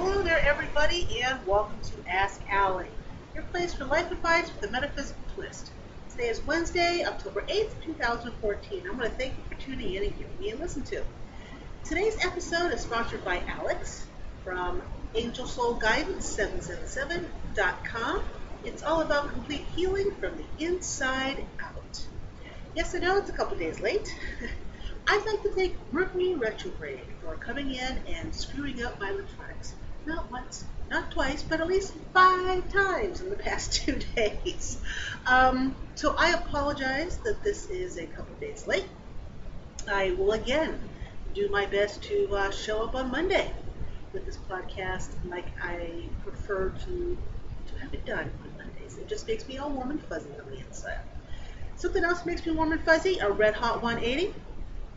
hello 0.00 0.22
there, 0.22 0.40
everybody, 0.48 1.20
and 1.22 1.46
welcome 1.46 1.78
to 1.82 1.92
Ask 2.10 2.40
Allie, 2.48 2.88
your 3.34 3.44
place 3.44 3.74
for 3.74 3.84
life 3.84 4.10
advice 4.10 4.50
with 4.50 4.66
a 4.66 4.72
metaphysical 4.72 5.20
twist. 5.34 5.72
Today 6.08 6.28
is 6.28 6.40
Wednesday, 6.46 7.04
October 7.04 7.42
8th, 7.42 7.82
2014. 7.84 8.86
I 8.86 8.90
want 8.92 9.02
to 9.02 9.10
thank 9.10 9.34
you 9.36 9.42
for 9.46 9.62
tuning 9.62 9.92
in 9.92 10.04
and 10.04 10.16
giving 10.16 10.40
me 10.40 10.52
a 10.52 10.56
listen 10.56 10.84
to. 10.84 11.04
Today's 11.84 12.16
episode 12.24 12.72
is 12.72 12.80
sponsored 12.80 13.22
by 13.26 13.42
Alex 13.46 14.06
from 14.42 14.80
Angel 15.14 15.46
Soul 15.46 15.74
Guidance 15.74 16.34
777.com. 16.34 18.22
It's 18.64 18.82
all 18.82 19.02
about 19.02 19.28
complete 19.28 19.66
healing 19.76 20.12
from 20.18 20.32
the 20.38 20.64
inside 20.64 21.44
out. 21.62 22.06
Yes, 22.74 22.94
I 22.94 23.00
know 23.00 23.18
it's 23.18 23.28
a 23.28 23.34
couple 23.34 23.58
days 23.58 23.80
late. 23.80 24.18
I'd 25.06 25.26
like 25.26 25.42
to 25.42 25.50
thank 25.50 25.76
Mercury 25.92 26.36
retrograde 26.36 27.00
for 27.20 27.34
coming 27.34 27.74
in 27.74 27.98
and 28.08 28.34
screwing 28.34 28.82
up 28.82 28.98
my 28.98 29.10
electronics. 29.10 29.74
Not 30.06 30.30
once, 30.30 30.64
not 30.90 31.10
twice, 31.10 31.42
but 31.42 31.60
at 31.60 31.66
least 31.66 31.94
five 32.12 32.70
times 32.72 33.20
in 33.20 33.30
the 33.30 33.36
past 33.36 33.72
two 33.84 34.00
days. 34.16 34.78
Um, 35.26 35.76
so 35.94 36.14
I 36.18 36.32
apologize 36.32 37.18
that 37.18 37.42
this 37.42 37.66
is 37.66 37.98
a 37.98 38.06
couple 38.06 38.34
days 38.36 38.66
late. 38.66 38.88
I 39.90 40.12
will 40.12 40.32
again 40.32 40.78
do 41.34 41.48
my 41.50 41.66
best 41.66 42.02
to 42.04 42.28
uh, 42.34 42.50
show 42.50 42.84
up 42.84 42.94
on 42.94 43.10
Monday 43.10 43.52
with 44.12 44.26
this 44.26 44.36
podcast 44.36 45.10
like 45.28 45.46
I 45.62 46.04
prefer 46.22 46.70
to, 46.70 47.18
to 47.66 47.80
have 47.80 47.94
it 47.94 48.04
done 48.04 48.30
on 48.42 48.56
Mondays. 48.56 48.98
It 48.98 49.08
just 49.08 49.26
makes 49.28 49.46
me 49.46 49.58
all 49.58 49.70
warm 49.70 49.90
and 49.90 50.02
fuzzy 50.02 50.30
on 50.38 50.50
the 50.50 50.58
inside. 50.60 50.98
Something 51.76 52.04
else 52.04 52.26
makes 52.26 52.44
me 52.44 52.52
warm 52.52 52.72
and 52.72 52.80
fuzzy, 52.82 53.18
a 53.18 53.30
Red 53.30 53.54
Hot 53.54 53.82
180 53.82 54.34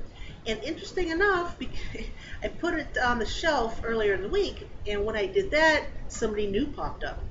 And 0.47 0.63
interesting 0.63 1.11
enough, 1.11 1.59
I 2.43 2.49
put 2.49 2.75
it 2.75 2.99
on 3.03 3.19
the 3.19 3.27
shelf 3.27 3.81
earlier 3.85 4.15
in 4.15 4.23
the 4.23 4.29
week, 4.29 4.69
and 4.87 5.05
when 5.05 5.17
I 5.17 5.27
did 5.27 5.51
that, 5.53 5.85
somebody 6.09 6.47
new 6.47 6.67
popped 6.67 7.03
up. 7.05 7.23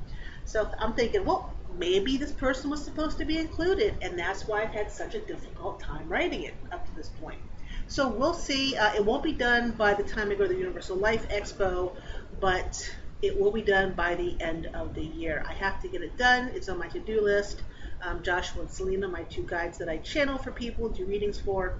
So 0.45 0.69
I'm 0.79 0.93
thinking, 0.93 1.25
well, 1.25 1.53
maybe 1.77 2.17
this 2.17 2.31
person 2.31 2.69
was 2.69 2.83
supposed 2.83 3.17
to 3.19 3.25
be 3.25 3.37
included, 3.37 3.95
and 4.01 4.17
that's 4.17 4.47
why 4.47 4.63
I've 4.63 4.73
had 4.73 4.91
such 4.91 5.15
a 5.15 5.19
difficult 5.19 5.79
time 5.79 6.09
writing 6.09 6.43
it 6.43 6.55
up 6.71 6.87
to 6.87 6.95
this 6.95 7.09
point. 7.09 7.39
So 7.87 8.07
we'll 8.07 8.33
see. 8.33 8.75
Uh, 8.75 8.93
it 8.95 9.05
won't 9.05 9.23
be 9.23 9.33
done 9.33 9.71
by 9.71 9.93
the 9.93 10.03
time 10.03 10.31
I 10.31 10.35
go 10.35 10.43
to 10.43 10.53
the 10.53 10.59
Universal 10.59 10.97
Life 10.97 11.29
Expo, 11.29 11.95
but 12.39 12.89
it 13.21 13.39
will 13.39 13.51
be 13.51 13.61
done 13.61 13.93
by 13.93 14.15
the 14.15 14.35
end 14.41 14.67
of 14.73 14.95
the 14.95 15.03
year. 15.03 15.43
I 15.47 15.53
have 15.53 15.81
to 15.81 15.87
get 15.87 16.01
it 16.01 16.17
done. 16.17 16.51
It's 16.53 16.67
on 16.69 16.79
my 16.79 16.87
to-do 16.87 17.21
list. 17.21 17.61
Um, 18.01 18.21
Joshua 18.21 18.63
and 18.63 18.71
Selena, 18.71 19.07
my 19.07 19.23
two 19.23 19.45
guides 19.47 19.77
that 19.77 19.87
I 19.87 19.97
channel 19.97 20.37
for 20.37 20.51
people, 20.51 20.89
do 20.89 21.05
readings 21.05 21.39
for, 21.39 21.79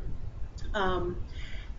um, 0.74 1.18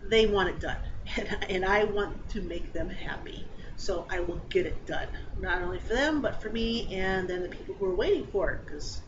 they 0.09 0.25
want 0.25 0.49
it 0.49 0.59
done, 0.59 0.77
and, 1.17 1.37
and 1.49 1.65
I 1.65 1.83
want 1.83 2.29
to 2.29 2.41
make 2.41 2.73
them 2.73 2.89
happy. 2.89 3.45
So 3.77 4.05
I 4.09 4.21
will 4.21 4.41
get 4.49 4.65
it 4.65 4.85
done, 4.85 5.07
not 5.39 5.61
only 5.61 5.79
for 5.79 5.93
them, 5.93 6.21
but 6.21 6.41
for 6.41 6.49
me 6.49 6.95
and 6.95 7.29
then 7.29 7.43
the 7.43 7.49
people 7.49 7.75
who 7.75 7.85
are 7.85 7.95
waiting 7.95 8.25
for 8.27 8.51
it, 8.51 8.65
because 8.65 9.01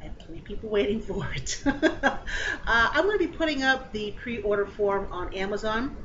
I 0.00 0.04
have 0.04 0.18
plenty 0.18 0.40
of 0.40 0.44
people 0.44 0.68
waiting 0.70 1.00
for 1.00 1.26
it. 1.34 1.62
uh, 1.66 2.18
I'm 2.66 3.04
going 3.04 3.18
to 3.18 3.26
be 3.26 3.34
putting 3.34 3.62
up 3.62 3.92
the 3.92 4.12
pre-order 4.12 4.66
form 4.66 5.08
on 5.10 5.32
Amazon 5.34 5.96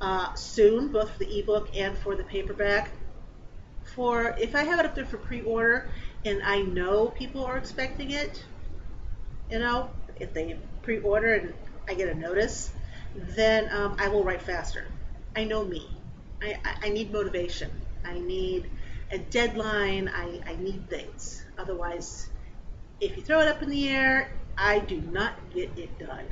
uh, 0.00 0.34
soon, 0.34 0.88
both 0.88 1.10
for 1.12 1.18
the 1.18 1.38
ebook 1.38 1.70
and 1.74 1.96
for 1.96 2.14
the 2.14 2.24
paperback. 2.24 2.90
For 3.94 4.36
if 4.38 4.54
I 4.54 4.64
have 4.64 4.78
it 4.78 4.84
up 4.84 4.94
there 4.94 5.06
for 5.06 5.16
pre-order, 5.16 5.88
and 6.24 6.42
I 6.42 6.60
know 6.60 7.06
people 7.06 7.44
are 7.44 7.56
expecting 7.56 8.10
it, 8.10 8.44
you 9.50 9.58
know, 9.58 9.90
if 10.20 10.34
they 10.34 10.58
pre-order 10.82 11.34
and 11.34 11.54
I 11.88 11.94
get 11.94 12.08
a 12.08 12.14
notice, 12.14 12.72
then 13.14 13.68
um, 13.72 13.96
I 13.98 14.08
will 14.08 14.24
write 14.24 14.42
faster. 14.42 14.86
I 15.34 15.44
know 15.44 15.64
me. 15.64 15.88
I, 16.42 16.56
I, 16.82 16.88
need 16.90 17.12
motivation. 17.12 17.70
I 18.04 18.18
need 18.18 18.70
a 19.10 19.18
deadline. 19.18 20.08
I, 20.08 20.40
I 20.46 20.56
need 20.56 20.88
things. 20.90 21.44
Otherwise, 21.58 22.28
if 23.00 23.16
you 23.16 23.22
throw 23.22 23.40
it 23.40 23.48
up 23.48 23.62
in 23.62 23.70
the 23.70 23.88
air, 23.88 24.30
I 24.56 24.78
do 24.80 25.00
not 25.00 25.34
get 25.54 25.70
it 25.76 25.98
done. 25.98 26.26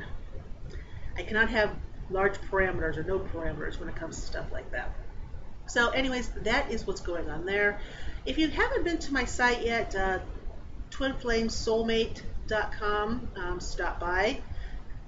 I 1.17 1.23
cannot 1.23 1.49
have 1.51 1.71
large 2.11 2.35
parameters 2.51 2.97
or 2.97 3.05
no 3.05 3.19
parameters 3.19 3.79
when 3.79 3.89
it 3.89 3.97
comes 3.97 4.17
to 4.17 4.23
stuff 4.23 4.47
like 4.53 4.71
that. 4.73 4.95
So, 5.67 5.91
anyways, 5.91 6.29
that 6.43 6.71
is 6.71 6.87
what's 6.87 7.01
going 7.01 7.31
on 7.31 7.47
there. 7.47 7.81
If 8.27 8.37
you 8.39 8.49
haven't 8.49 8.85
been 8.85 8.99
to 8.99 9.13
my 9.13 9.25
site 9.25 9.63
yet, 9.63 9.95
uh, 9.95 10.19
twinflamesoulmate.com, 10.91 13.29
um, 13.37 13.61
stop 13.61 14.01
by 14.01 14.41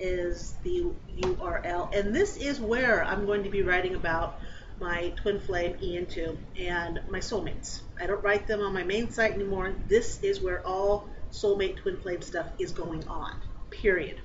is 0.00 0.54
the 0.62 0.86
URL. 1.18 1.94
And 1.94 2.14
this 2.14 2.36
is 2.36 2.60
where 2.60 3.04
I'm 3.04 3.26
going 3.26 3.44
to 3.44 3.50
be 3.50 3.62
writing 3.62 3.94
about 3.94 4.40
my 4.80 5.10
twin 5.16 5.40
flame 5.40 5.74
EN2 5.74 6.36
and 6.60 7.00
my 7.08 7.18
soulmates. 7.18 7.80
I 8.00 8.06
don't 8.06 8.22
write 8.22 8.46
them 8.46 8.60
on 8.60 8.74
my 8.74 8.84
main 8.84 9.10
site 9.10 9.32
anymore. 9.32 9.74
This 9.88 10.22
is 10.22 10.40
where 10.40 10.66
all 10.66 11.08
soulmate 11.30 11.76
twin 11.76 11.96
flame 11.98 12.22
stuff 12.22 12.46
is 12.58 12.72
going 12.72 13.06
on, 13.08 13.34
period. 13.70 14.20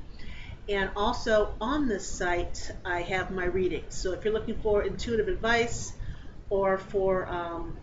And 0.69 0.92
also 0.95 1.53
on 1.59 1.88
this 1.88 2.07
site, 2.07 2.71
I 2.86 3.01
have 3.01 3.31
my 3.31 3.45
readings. 3.45 3.95
So 3.95 4.13
if 4.13 4.24
you're 4.24 4.33
looking 4.33 4.59
for 4.62 4.83
intuitive 4.83 5.27
advice 5.27 5.94
or 6.50 6.77
for 6.77 7.27
um, 7.27 7.77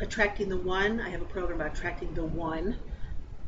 attracting 0.00 0.48
the 0.48 0.56
one, 0.56 1.00
I 1.00 1.10
have 1.10 1.22
a 1.22 1.26
program 1.26 1.60
about 1.60 1.76
attracting 1.76 2.14
the 2.14 2.24
one 2.24 2.76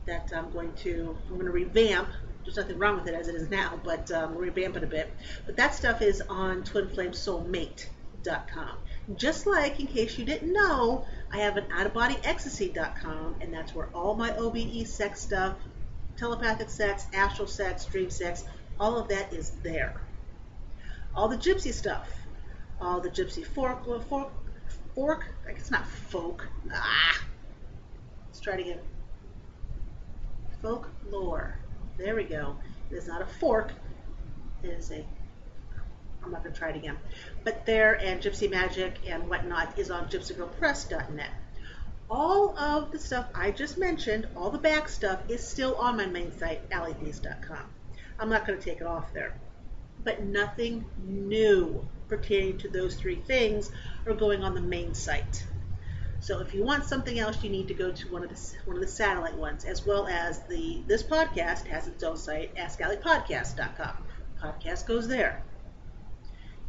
that 0.07 0.33
I'm 0.35 0.51
going 0.53 0.73
to 0.75 1.17
I'm 1.29 1.35
going 1.35 1.47
to 1.47 1.53
revamp. 1.53 2.09
There's 2.45 2.57
nothing 2.57 2.79
wrong 2.79 2.97
with 2.97 3.07
it 3.07 3.15
as 3.15 3.29
it 3.29 3.35
is 3.35 3.51
now, 3.51 3.81
but 3.85 4.11
um, 4.11 4.37
revamp 4.37 4.77
it 4.77 4.83
a 4.83 4.87
bit. 4.87 5.13
But 5.47 5.57
that 5.57 5.75
stuff 5.75 6.03
is 6.03 6.21
on 6.29 6.65
Twin 6.65 6.89
Flame 6.89 7.13
Soulmate 7.13 7.87
ecstasy.com. 8.27 8.79
Just 9.17 9.47
like, 9.47 9.81
in 9.81 9.87
case 9.87 10.19
you 10.19 10.25
didn't 10.25 10.53
know, 10.53 11.05
I 11.33 11.39
have 11.39 11.57
an 11.57 11.65
out-of-body-ecstasy.com, 11.73 13.37
and 13.41 13.53
that's 13.53 13.75
where 13.75 13.89
all 13.95 14.15
my 14.15 14.35
OBE 14.37 14.87
sex 14.87 15.21
stuff, 15.21 15.57
telepathic 16.17 16.71
sex, 16.71 17.07
astral 17.13 17.49
sex, 17.49 17.85
dream 17.85 18.11
sex, 18.11 18.45
all 18.79 18.99
of 18.99 19.09
that 19.09 19.33
is 19.33 19.51
there. 19.63 20.01
All 21.15 21.29
the 21.29 21.37
gypsy 21.37 21.73
stuff, 21.73 22.09
all 22.81 23.01
the 23.01 23.11
gypsy 23.11 23.45
fork, 23.45 23.85
fork, 24.09 24.31
fork, 24.95 25.27
it's 25.49 25.71
not 25.71 25.87
folk, 25.87 26.47
ah, 26.73 27.23
let's 28.29 28.41
try 28.41 28.55
it 28.55 28.61
again. 28.61 28.79
Folklore, 30.63 31.57
There 31.99 32.15
we 32.15 32.23
go. 32.23 32.57
It 32.91 32.95
is 32.95 33.09
not 33.09 33.21
a 33.21 33.27
fork. 33.27 33.73
It 34.63 34.69
is 34.69 34.93
a. 34.93 35.05
I'm 36.25 36.31
not 36.31 36.43
going 36.43 36.53
to 36.53 36.59
try 36.59 36.71
it 36.71 36.77
again. 36.77 36.97
But 37.45 37.67
there 37.67 37.95
and 38.01 38.21
Gypsy 38.21 38.51
Magic 38.51 38.99
and 39.07 39.29
whatnot 39.29 39.79
is 39.79 39.91
on 39.91 40.07
gypsygirlpress.net. 40.09 41.31
All 42.11 42.59
of 42.59 42.93
the 42.93 42.99
stuff 42.99 43.27
I 43.35 43.51
just 43.51 43.79
mentioned, 43.79 44.29
all 44.37 44.51
the 44.51 44.59
back 44.59 44.89
stuff, 44.89 45.21
is 45.29 45.47
still 45.47 45.77
on 45.77 45.97
my 45.97 46.07
main 46.07 46.37
site, 46.39 46.69
allietheiss.com. 46.71 47.65
I'm 48.19 48.29
not 48.29 48.47
going 48.47 48.59
to 48.59 48.65
take 48.65 48.81
it 48.81 48.87
off 48.87 49.13
there. 49.13 49.35
But 50.05 50.23
nothing 50.23 50.85
new 51.03 51.87
pertaining 52.09 52.59
to 52.59 52.69
those 52.69 52.97
three 52.97 53.17
things 53.17 53.71
are 54.07 54.15
going 54.15 54.45
on 54.45 54.55
the 54.55 54.61
main 54.61 54.95
site. 54.95 55.47
So 56.21 56.41
if 56.41 56.55
you 56.55 56.63
want 56.63 56.85
something 56.85 57.19
else, 57.19 57.43
you 57.43 57.51
need 57.51 57.67
to 57.69 57.75
go 57.75 57.91
to 57.91 58.13
one 58.13 58.23
of 58.23 58.29
the 58.29 58.57
one 58.65 58.77
of 58.77 58.83
the 58.83 58.89
satellite 58.89 59.37
ones, 59.37 59.65
as 59.65 59.85
well 59.85 60.07
as 60.07 60.41
the 60.45 60.83
this 60.87 61.03
podcast 61.03 61.67
has 61.67 61.89
its 61.89 62.05
own 62.05 62.17
site, 62.17 62.55
AskAlliePodcast.com. 62.55 63.97
Podcast 64.41 64.87
goes 64.87 65.09
there. 65.09 65.43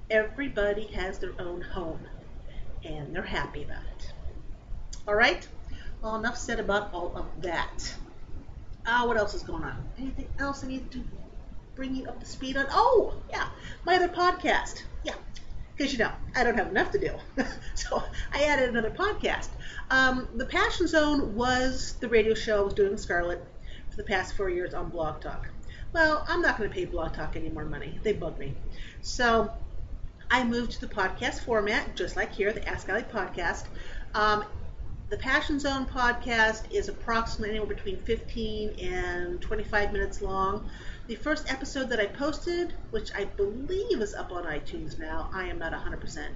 Everybody 0.09 0.87
has 0.87 1.19
their 1.19 1.33
own 1.39 1.61
home, 1.61 2.01
and 2.83 3.15
they're 3.15 3.23
happy 3.23 3.63
about 3.63 3.83
it. 3.97 4.13
All 5.07 5.15
right. 5.15 5.47
Well, 6.01 6.15
enough 6.15 6.37
said 6.37 6.59
about 6.59 6.93
all 6.93 7.13
of 7.15 7.41
that. 7.41 7.95
Ah, 8.85 9.03
uh, 9.03 9.07
what 9.07 9.17
else 9.17 9.33
is 9.33 9.43
going 9.43 9.63
on? 9.63 9.89
Anything 9.97 10.27
else 10.39 10.63
I 10.63 10.67
need 10.67 10.91
to 10.91 11.03
bring 11.75 11.95
you 11.95 12.07
up 12.07 12.19
to 12.19 12.25
speed 12.25 12.57
on? 12.57 12.65
Oh, 12.69 13.13
yeah, 13.29 13.47
my 13.85 13.95
other 13.95 14.09
podcast. 14.09 14.83
Yeah, 15.03 15.15
because 15.75 15.93
you 15.93 15.99
know 15.99 16.11
I 16.35 16.43
don't 16.43 16.57
have 16.57 16.67
enough 16.67 16.91
to 16.91 16.99
do, 16.99 17.15
so 17.75 18.03
I 18.33 18.43
added 18.43 18.69
another 18.69 18.91
podcast. 18.91 19.47
Um, 19.89 20.27
the 20.35 20.45
Passion 20.45 20.87
Zone 20.87 21.35
was 21.35 21.95
the 22.01 22.09
radio 22.09 22.33
show 22.33 22.59
I 22.59 22.61
was 22.63 22.73
doing 22.73 22.91
with 22.91 22.99
Scarlet 22.99 23.41
for 23.89 23.97
the 23.97 24.03
past 24.03 24.35
four 24.35 24.49
years 24.49 24.73
on 24.73 24.89
Blog 24.89 25.21
Talk. 25.21 25.47
Well, 25.93 26.25
I'm 26.27 26.41
not 26.41 26.57
going 26.57 26.69
to 26.69 26.75
pay 26.75 26.85
Blog 26.85 27.13
Talk 27.13 27.35
any 27.35 27.49
more 27.49 27.65
money. 27.65 27.99
They 28.03 28.13
bug 28.13 28.37
me. 28.39 28.55
So 29.01 29.51
I 30.29 30.43
moved 30.43 30.71
to 30.73 30.81
the 30.81 30.93
podcast 30.93 31.41
format, 31.41 31.95
just 31.95 32.15
like 32.15 32.33
here, 32.33 32.51
the 32.53 32.67
Ask 32.67 32.89
Allie 32.89 33.03
podcast. 33.03 33.65
Um, 34.13 34.45
the 35.09 35.17
Passion 35.17 35.59
Zone 35.59 35.85
podcast 35.85 36.71
is 36.71 36.89
approximately 36.89 37.51
anywhere 37.51 37.75
between 37.75 38.01
15 38.01 38.79
and 38.81 39.41
25 39.41 39.93
minutes 39.93 40.21
long. 40.21 40.69
The 41.07 41.15
first 41.15 41.51
episode 41.51 41.89
that 41.89 41.99
I 41.99 42.07
posted, 42.07 42.73
which 42.89 43.11
I 43.15 43.25
believe 43.25 44.01
is 44.01 44.15
up 44.15 44.31
on 44.31 44.45
iTunes 44.45 44.97
now, 44.97 45.29
I 45.33 45.49
am 45.49 45.59
not 45.59 45.73
100% 45.73 46.27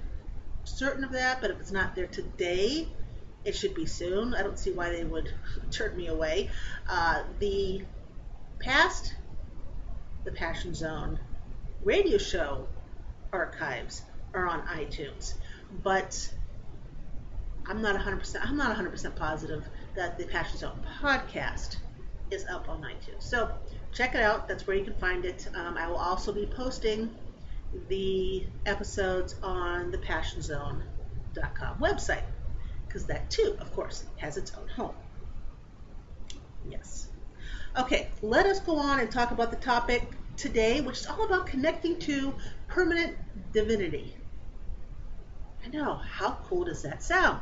certain 0.64 1.02
of 1.02 1.12
that, 1.12 1.40
but 1.40 1.50
if 1.50 1.58
it's 1.58 1.72
not 1.72 1.96
there 1.96 2.06
today, 2.06 2.86
it 3.44 3.56
should 3.56 3.74
be 3.74 3.86
soon. 3.86 4.34
I 4.34 4.42
don't 4.42 4.58
see 4.58 4.72
why 4.72 4.90
they 4.90 5.04
would 5.04 5.32
turn 5.70 5.96
me 5.96 6.06
away. 6.08 6.50
Uh, 6.88 7.22
the 7.40 7.84
past 8.60 9.14
The 10.24 10.30
Passion 10.32 10.74
Zone 10.74 11.18
radio 11.82 12.18
show 12.18 12.68
archives 13.38 14.02
are 14.34 14.46
on 14.46 14.60
iTunes, 14.66 15.34
but 15.82 16.30
I'm 17.66 17.80
not 17.80 17.96
100%. 17.96 18.36
I'm 18.42 18.56
not 18.56 18.76
100% 18.76 19.16
positive 19.16 19.64
that 19.94 20.18
the 20.18 20.24
Passion 20.24 20.58
Zone 20.58 20.80
podcast 21.02 21.76
is 22.30 22.44
up 22.46 22.68
on 22.68 22.82
iTunes. 22.82 23.22
So 23.22 23.50
check 23.92 24.14
it 24.14 24.22
out. 24.22 24.48
That's 24.48 24.66
where 24.66 24.76
you 24.76 24.84
can 24.84 24.94
find 24.94 25.24
it. 25.24 25.48
Um, 25.54 25.76
I 25.76 25.86
will 25.86 25.96
also 25.96 26.32
be 26.32 26.46
posting 26.46 27.10
the 27.88 28.46
episodes 28.66 29.34
on 29.42 29.90
the 29.90 29.98
PassionZone.com 29.98 31.78
website 31.78 32.22
because 32.86 33.04
that 33.06 33.30
too, 33.30 33.56
of 33.60 33.72
course, 33.74 34.04
has 34.16 34.36
its 34.36 34.52
own 34.58 34.68
home. 34.68 34.94
Yes. 36.68 37.08
Okay, 37.78 38.08
let 38.22 38.46
us 38.46 38.60
go 38.60 38.78
on 38.78 39.00
and 39.00 39.10
talk 39.10 39.30
about 39.30 39.50
the 39.50 39.56
topic 39.56 40.10
today, 40.38 40.80
which 40.80 41.00
is 41.00 41.06
all 41.06 41.24
about 41.24 41.46
connecting 41.46 41.98
to 42.00 42.34
permanent 42.68 43.16
divinity. 43.52 44.14
I 45.64 45.68
know. 45.68 45.94
How 45.96 46.38
cool 46.44 46.64
does 46.64 46.82
that 46.82 47.02
sound? 47.02 47.40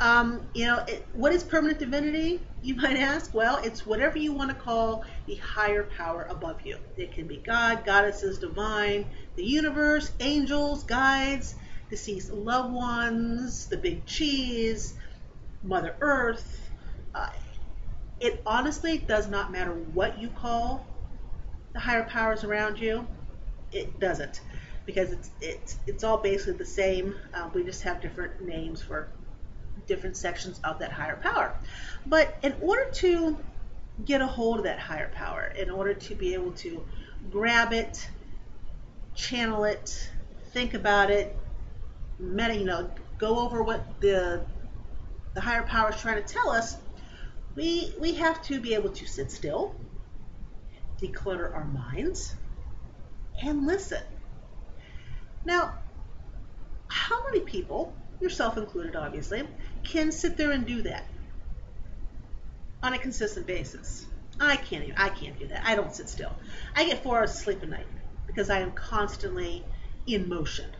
Um, 0.00 0.48
you 0.54 0.66
know, 0.66 0.78
it, 0.88 1.06
what 1.12 1.32
is 1.32 1.44
permanent 1.44 1.78
divinity? 1.78 2.40
You 2.62 2.74
might 2.82 2.96
ask. 2.96 3.34
Well, 3.34 3.60
it's 3.62 3.86
whatever 3.86 4.18
you 4.18 4.32
want 4.32 4.50
to 4.50 4.56
call 4.56 5.04
the 5.26 5.36
higher 5.36 5.84
power 5.84 6.26
above 6.30 6.62
you. 6.64 6.78
It 6.96 7.12
can 7.12 7.26
be 7.26 7.36
God, 7.36 7.84
goddesses, 7.84 8.38
divine, 8.38 9.04
the 9.36 9.44
universe, 9.44 10.10
angels, 10.20 10.82
guides, 10.84 11.54
deceased 11.90 12.32
loved 12.32 12.72
ones, 12.72 13.66
the 13.66 13.76
big 13.76 14.06
cheese, 14.06 14.94
Mother 15.62 15.94
Earth. 16.00 16.70
Uh, 17.14 17.28
it 18.20 18.42
honestly 18.46 18.98
does 18.98 19.28
not 19.28 19.52
matter 19.52 19.72
what 19.72 20.20
you 20.20 20.28
call 20.28 20.87
the 21.72 21.78
higher 21.78 22.04
powers 22.04 22.44
around 22.44 22.78
you. 22.78 23.06
It 23.72 24.00
doesn't 24.00 24.40
because 24.86 25.12
it's 25.12 25.30
it's 25.40 25.76
it's 25.86 26.04
all 26.04 26.16
basically 26.16 26.54
the 26.54 26.64
same. 26.64 27.14
Uh, 27.34 27.50
we 27.52 27.62
just 27.62 27.82
have 27.82 28.00
different 28.00 28.40
names 28.40 28.80
for 28.80 29.08
different 29.86 30.16
sections 30.16 30.60
of 30.64 30.78
that 30.78 30.92
higher 30.92 31.16
power. 31.16 31.54
But 32.06 32.36
in 32.42 32.54
order 32.60 32.90
to 32.94 33.36
get 34.04 34.20
a 34.22 34.26
hold 34.26 34.58
of 34.58 34.64
that 34.64 34.78
higher 34.78 35.10
power, 35.14 35.52
in 35.58 35.70
order 35.70 35.94
to 35.94 36.14
be 36.14 36.34
able 36.34 36.52
to 36.52 36.82
grab 37.30 37.72
it, 37.72 38.08
channel 39.14 39.64
it, 39.64 40.10
think 40.52 40.74
about 40.74 41.10
it, 41.10 41.36
meta, 42.18 42.54
you 42.54 42.64
know, 42.64 42.90
go 43.18 43.40
over 43.40 43.62
what 43.62 44.00
the 44.00 44.42
the 45.34 45.40
higher 45.40 45.62
power 45.62 45.90
is 45.90 46.00
trying 46.00 46.22
to 46.22 46.32
tell 46.32 46.50
us, 46.50 46.76
we 47.54 47.92
we 48.00 48.14
have 48.14 48.42
to 48.44 48.60
be 48.60 48.74
able 48.74 48.90
to 48.90 49.06
sit 49.06 49.30
still, 49.30 49.74
declutter 51.00 51.54
our 51.54 51.64
minds, 51.64 52.34
and 53.42 53.66
listen. 53.66 54.02
Now, 55.44 55.74
how 56.88 57.24
many 57.26 57.40
people, 57.40 57.94
yourself 58.20 58.56
included 58.56 58.96
obviously, 58.96 59.42
can 59.84 60.10
sit 60.12 60.36
there 60.36 60.50
and 60.50 60.66
do 60.66 60.82
that 60.82 61.04
on 62.82 62.94
a 62.94 62.98
consistent 62.98 63.46
basis? 63.46 64.06
I 64.40 64.56
can't 64.56 64.84
even, 64.84 64.96
I 64.96 65.08
can't 65.08 65.38
do 65.38 65.46
that. 65.48 65.64
I 65.64 65.74
don't 65.74 65.94
sit 65.94 66.08
still. 66.08 66.32
I 66.76 66.84
get 66.86 67.02
four 67.02 67.18
hours 67.18 67.30
of 67.30 67.36
sleep 67.36 67.62
a 67.62 67.66
night 67.66 67.86
because 68.26 68.50
I 68.50 68.60
am 68.60 68.72
constantly 68.72 69.64
in 70.06 70.28
motion. 70.28 70.70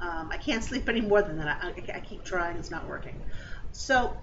Um, 0.00 0.30
I 0.32 0.36
can't 0.36 0.64
sleep 0.64 0.88
any 0.88 1.00
more 1.00 1.22
than 1.22 1.38
that. 1.38 1.62
I, 1.62 1.68
I, 1.68 1.96
I 1.96 2.00
keep 2.00 2.24
trying, 2.24 2.56
it's 2.56 2.70
not 2.70 2.88
working. 2.88 3.20
So, 3.70 4.16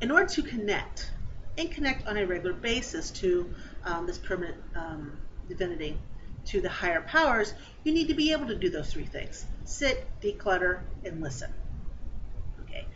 in 0.00 0.10
order 0.10 0.26
to 0.26 0.42
connect 0.42 1.12
and 1.58 1.70
connect 1.70 2.06
on 2.06 2.16
a 2.16 2.24
regular 2.24 2.54
basis 2.54 3.10
to 3.10 3.52
um, 3.84 4.06
this 4.06 4.16
permanent 4.16 4.56
um, 4.74 5.18
divinity, 5.48 5.98
to 6.46 6.60
the 6.62 6.68
higher 6.68 7.02
powers, 7.02 7.52
you 7.84 7.92
need 7.92 8.08
to 8.08 8.14
be 8.14 8.32
able 8.32 8.46
to 8.46 8.54
do 8.54 8.70
those 8.70 8.90
three 8.92 9.04
things 9.04 9.44
sit, 9.64 10.06
declutter, 10.22 10.80
and 11.04 11.20
listen. 11.20 11.52
Okay. 12.62 12.86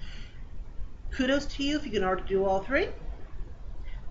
Kudos 1.10 1.44
to 1.46 1.62
you 1.62 1.76
if 1.76 1.84
you 1.84 1.90
can 1.90 2.02
already 2.02 2.22
do 2.26 2.46
all 2.46 2.62
three. 2.62 2.88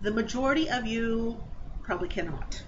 The 0.01 0.11
majority 0.11 0.69
of 0.69 0.85
you 0.85 1.41
probably 1.81 2.07
cannot. 2.07 2.61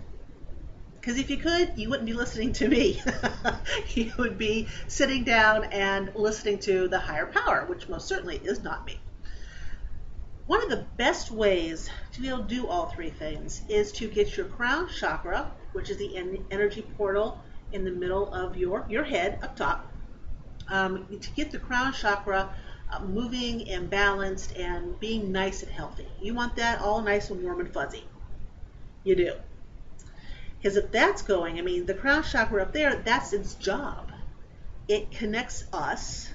Because 0.99 1.19
if 1.19 1.29
you 1.29 1.37
could, 1.37 1.73
you 1.75 1.89
wouldn't 1.89 2.07
be 2.07 2.13
listening 2.13 2.53
to 2.53 2.67
me. 2.67 3.01
you 3.93 4.11
would 4.17 4.37
be 4.37 4.67
sitting 4.87 5.23
down 5.23 5.65
and 5.65 6.11
listening 6.15 6.57
to 6.59 6.87
the 6.87 6.97
higher 6.97 7.27
power, 7.27 7.65
which 7.67 7.89
most 7.89 8.07
certainly 8.07 8.37
is 8.37 8.63
not 8.63 8.85
me. 8.85 8.99
One 10.45 10.63
of 10.63 10.69
the 10.69 10.85
best 10.97 11.31
ways 11.31 11.89
to 12.13 12.21
be 12.21 12.27
able 12.27 12.39
to 12.39 12.43
do 12.43 12.67
all 12.67 12.87
three 12.87 13.09
things 13.09 13.61
is 13.69 13.91
to 13.93 14.07
get 14.07 14.35
your 14.35 14.47
crown 14.47 14.89
chakra 14.89 15.51
which 15.73 15.89
is 15.89 15.97
the 15.97 16.43
energy 16.51 16.83
portal 16.97 17.39
in 17.71 17.83
the 17.83 17.91
middle 17.91 18.31
of 18.33 18.55
your, 18.55 18.85
your 18.87 19.03
head 19.03 19.39
up 19.41 19.55
top. 19.55 19.91
Um, 20.69 21.07
to 21.19 21.31
get 21.31 21.51
the 21.51 21.59
crown 21.59 21.91
chakra 21.91 22.49
uh, 22.91 23.03
moving 23.03 23.69
and 23.69 23.89
balanced 23.89 24.55
and 24.55 24.97
being 24.99 25.31
nice 25.31 25.61
and 25.61 25.71
healthy. 25.71 26.07
You 26.21 26.33
want 26.33 26.55
that 26.55 26.79
all 26.79 27.01
nice 27.01 27.29
and 27.29 27.43
warm 27.43 27.59
and 27.59 27.71
fuzzy. 27.71 28.05
You 29.03 29.15
do. 29.15 29.33
Because 30.57 30.77
if 30.77 30.91
that's 30.91 31.21
going, 31.21 31.59
I 31.59 31.61
mean, 31.61 31.85
the 31.85 31.93
crown 31.93 32.23
chakra 32.23 32.61
up 32.61 32.71
there, 32.71 32.95
that's 32.95 33.33
its 33.33 33.55
job. 33.55 34.11
It 34.87 35.11
connects 35.11 35.65
us 35.73 36.29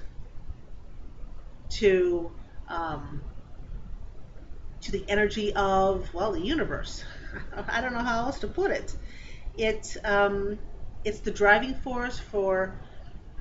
to 1.69 2.31
um, 2.67 3.21
to 4.81 4.91
the 4.91 5.05
energy 5.07 5.53
of 5.53 6.13
well, 6.13 6.31
the 6.31 6.41
universe. 6.41 7.03
I 7.67 7.81
don't 7.81 7.93
know 7.93 8.03
how 8.03 8.25
else 8.25 8.39
to 8.39 8.47
put 8.47 8.71
it 8.71 8.95
it 9.59 9.97
um, 10.05 10.57
it's 11.03 11.19
the 11.19 11.31
driving 11.31 11.75
force 11.75 12.17
for 12.17 12.73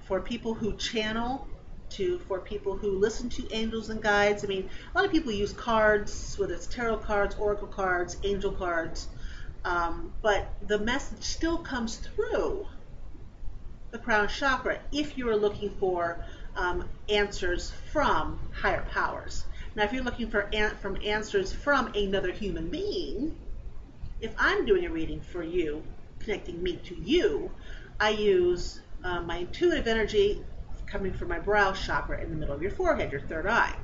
for 0.03 0.21
people 0.21 0.55
who 0.55 0.77
channel 0.77 1.47
to 1.91 2.19
for 2.19 2.41
people 2.41 2.77
who 2.77 2.99
listen 2.99 3.29
to 3.31 3.49
angels 3.53 3.89
and 3.89 4.03
guides. 4.03 4.45
I 4.45 4.49
mean, 4.49 4.69
a 4.95 4.99
lot 4.99 5.07
of 5.07 5.13
people 5.13 5.33
use 5.33 5.53
cards, 5.53 6.35
whether 6.39 6.55
it's 6.55 6.67
tarot 6.67 6.99
cards, 6.99 7.37
oracle 7.37 7.69
cards, 7.69 8.17
angel 8.25 8.53
cards, 8.53 9.09
um, 9.65 10.13
but 10.21 10.53
the 10.67 10.79
message 10.79 11.23
still 11.23 11.59
comes 11.59 11.97
through 11.97 12.67
the 13.91 13.99
crown 13.99 14.29
chakra 14.29 14.79
if 14.93 15.17
you're 15.17 15.37
looking 15.37 15.71
for 15.71 16.23
um, 16.57 16.89
answers 17.09 17.71
from 17.93 18.39
higher 18.53 18.85
powers. 18.91 19.45
Now, 19.79 19.85
if 19.85 19.93
you're 19.93 20.03
looking 20.03 20.29
for 20.29 20.49
an- 20.53 20.75
from 20.79 20.99
answers 21.05 21.53
from 21.53 21.93
another 21.95 22.33
human 22.33 22.69
being, 22.69 23.39
if 24.21 24.35
I'm 24.37 24.67
doing 24.67 24.85
a 24.85 24.91
reading 24.91 25.21
for 25.21 25.41
you, 25.41 25.85
connecting 26.19 26.61
me 26.61 26.79
to 26.79 26.97
you, 26.97 27.53
I 28.01 28.09
use 28.11 28.81
uh, 29.05 29.21
my 29.21 29.37
intuitive 29.37 29.87
energy 29.87 30.45
coming 30.89 31.13
from 31.13 31.29
my 31.29 31.39
brow 31.39 31.71
chakra 31.75 32.21
in 32.21 32.31
the 32.31 32.35
middle 32.35 32.57
of 32.57 32.61
your 32.61 32.73
forehead, 32.73 33.13
your 33.13 33.21
third 33.21 33.47
eye. 33.47 33.77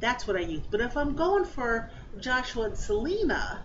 That's 0.00 0.26
what 0.26 0.36
I 0.36 0.40
use. 0.40 0.64
But 0.70 0.82
if 0.82 0.98
I'm 0.98 1.16
going 1.16 1.46
for 1.46 1.88
Joshua 2.20 2.64
and 2.64 2.76
Selena, 2.76 3.64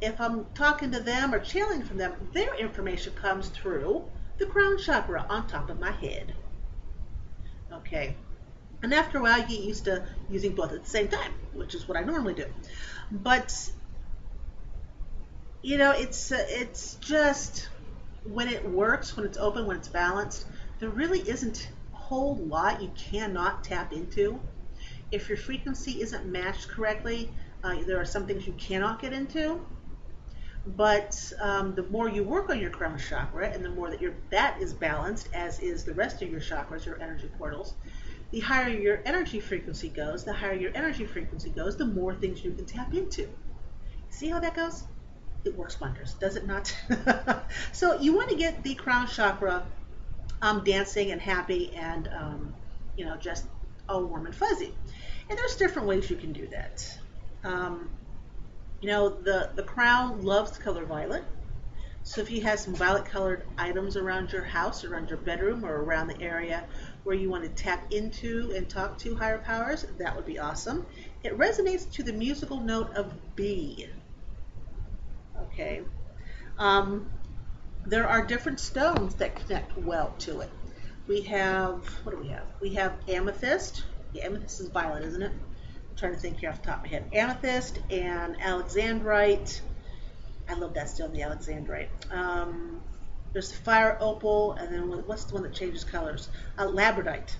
if 0.00 0.20
I'm 0.20 0.46
talking 0.46 0.90
to 0.90 0.98
them 0.98 1.32
or 1.32 1.38
channeling 1.38 1.84
from 1.84 1.98
them, 1.98 2.28
their 2.32 2.56
information 2.56 3.12
comes 3.12 3.50
through 3.50 4.02
the 4.38 4.46
crown 4.46 4.78
chakra 4.78 5.26
on 5.28 5.46
top 5.46 5.70
of 5.70 5.78
my 5.78 5.92
head. 5.92 6.34
Okay. 7.72 8.16
And 8.82 8.92
after 8.94 9.18
a 9.18 9.22
while, 9.22 9.40
you 9.40 9.46
get 9.46 9.60
used 9.60 9.84
to 9.86 10.06
using 10.28 10.54
both 10.54 10.72
at 10.72 10.82
the 10.82 10.88
same 10.88 11.08
time, 11.08 11.32
which 11.52 11.74
is 11.74 11.88
what 11.88 11.96
I 11.96 12.02
normally 12.02 12.34
do. 12.34 12.46
But 13.10 13.52
you 15.62 15.78
know, 15.78 15.90
it's 15.90 16.30
uh, 16.30 16.44
it's 16.48 16.94
just 16.96 17.68
when 18.24 18.48
it 18.48 18.68
works, 18.68 19.16
when 19.16 19.26
it's 19.26 19.38
open, 19.38 19.66
when 19.66 19.76
it's 19.76 19.88
balanced, 19.88 20.46
there 20.78 20.90
really 20.90 21.20
isn't 21.20 21.70
a 21.92 21.96
whole 21.96 22.36
lot 22.36 22.82
you 22.82 22.92
cannot 22.96 23.64
tap 23.64 23.92
into. 23.92 24.40
If 25.10 25.28
your 25.28 25.38
frequency 25.38 26.02
isn't 26.02 26.26
matched 26.26 26.68
correctly, 26.68 27.30
uh, 27.64 27.82
there 27.86 28.00
are 28.00 28.04
some 28.04 28.26
things 28.26 28.46
you 28.46 28.52
cannot 28.54 29.00
get 29.00 29.12
into. 29.12 29.60
But 30.66 31.32
um, 31.40 31.74
the 31.76 31.84
more 31.84 32.08
you 32.08 32.24
work 32.24 32.50
on 32.50 32.58
your 32.58 32.70
crown 32.70 32.98
chakra, 32.98 33.48
and 33.48 33.64
the 33.64 33.70
more 33.70 33.90
that 33.90 34.00
your 34.00 34.14
that 34.30 34.60
is 34.60 34.72
balanced, 34.72 35.28
as 35.32 35.60
is 35.60 35.84
the 35.84 35.94
rest 35.94 36.22
of 36.22 36.30
your 36.30 36.40
chakras, 36.40 36.84
your 36.84 37.00
energy 37.00 37.30
portals, 37.38 37.74
the 38.30 38.40
higher 38.40 38.68
your 38.68 39.00
energy 39.04 39.40
frequency 39.40 39.88
goes. 39.88 40.24
The 40.24 40.32
higher 40.32 40.54
your 40.54 40.72
energy 40.74 41.06
frequency 41.06 41.50
goes, 41.50 41.76
the 41.76 41.86
more 41.86 42.14
things 42.14 42.44
you 42.44 42.52
can 42.52 42.64
tap 42.64 42.94
into. 42.94 43.28
See 44.10 44.28
how 44.28 44.40
that 44.40 44.54
goes? 44.54 44.84
It 45.44 45.56
works 45.56 45.80
wonders, 45.80 46.14
does 46.14 46.36
it 46.36 46.46
not? 46.46 46.74
so 47.72 48.00
you 48.00 48.14
want 48.14 48.30
to 48.30 48.36
get 48.36 48.62
the 48.62 48.74
crown 48.74 49.06
chakra 49.06 49.64
um, 50.42 50.64
dancing 50.64 51.12
and 51.12 51.20
happy 51.20 51.72
and 51.74 52.08
um, 52.08 52.54
you 52.96 53.04
know 53.04 53.16
just 53.16 53.46
all 53.88 54.04
warm 54.04 54.26
and 54.26 54.34
fuzzy. 54.34 54.74
And 55.28 55.38
there's 55.38 55.56
different 55.56 55.88
ways 55.88 56.10
you 56.10 56.16
can 56.16 56.32
do 56.32 56.46
that. 56.48 56.98
Um, 57.44 57.90
you 58.80 58.88
know, 58.88 59.08
the, 59.08 59.50
the 59.54 59.62
crown 59.62 60.22
loves 60.22 60.58
color 60.58 60.84
violet. 60.84 61.24
So 62.06 62.20
if 62.20 62.30
you 62.30 62.40
have 62.42 62.60
some 62.60 62.72
violet 62.72 63.04
colored 63.04 63.42
items 63.58 63.96
around 63.96 64.30
your 64.32 64.44
house, 64.44 64.84
around 64.84 65.10
your 65.10 65.18
bedroom, 65.18 65.64
or 65.64 65.82
around 65.82 66.06
the 66.06 66.20
area 66.22 66.64
where 67.02 67.16
you 67.16 67.28
want 67.28 67.42
to 67.42 67.48
tap 67.48 67.92
into 67.92 68.52
and 68.54 68.68
talk 68.68 68.96
to 68.98 69.16
higher 69.16 69.38
powers, 69.38 69.84
that 69.98 70.14
would 70.14 70.24
be 70.24 70.38
awesome. 70.38 70.86
It 71.24 71.36
resonates 71.36 71.90
to 71.94 72.04
the 72.04 72.12
musical 72.12 72.60
note 72.60 72.94
of 72.94 73.12
B. 73.34 73.88
Okay. 75.36 75.82
Um, 76.58 77.10
there 77.84 78.08
are 78.08 78.24
different 78.24 78.60
stones 78.60 79.16
that 79.16 79.34
connect 79.34 79.76
well 79.76 80.14
to 80.20 80.42
it. 80.42 80.50
We 81.08 81.22
have, 81.22 81.84
what 82.04 82.12
do 82.14 82.22
we 82.22 82.28
have? 82.28 82.44
We 82.60 82.74
have 82.74 82.94
amethyst. 83.08 83.82
The 84.12 84.22
amethyst 84.22 84.60
is 84.60 84.68
violet, 84.68 85.02
isn't 85.02 85.22
it? 85.22 85.32
I'm 85.32 85.96
trying 85.96 86.14
to 86.14 86.20
think 86.20 86.38
here 86.38 86.50
off 86.50 86.62
the 86.62 86.68
top 86.68 86.84
of 86.84 86.84
my 86.84 86.88
head. 86.88 87.08
Amethyst 87.12 87.80
and 87.90 88.38
alexandrite. 88.38 89.60
I 90.48 90.54
love 90.54 90.74
that 90.74 90.88
stone, 90.88 91.12
the 91.12 91.20
alexandrite. 91.20 91.88
Um, 92.10 92.80
there's 93.32 93.50
the 93.50 93.58
fire 93.58 93.98
opal, 94.00 94.52
and 94.54 94.72
then 94.72 94.88
what's 95.06 95.24
the 95.24 95.34
one 95.34 95.42
that 95.42 95.52
changes 95.52 95.84
colors? 95.84 96.28
Uh, 96.56 96.66
labradorite. 96.66 97.36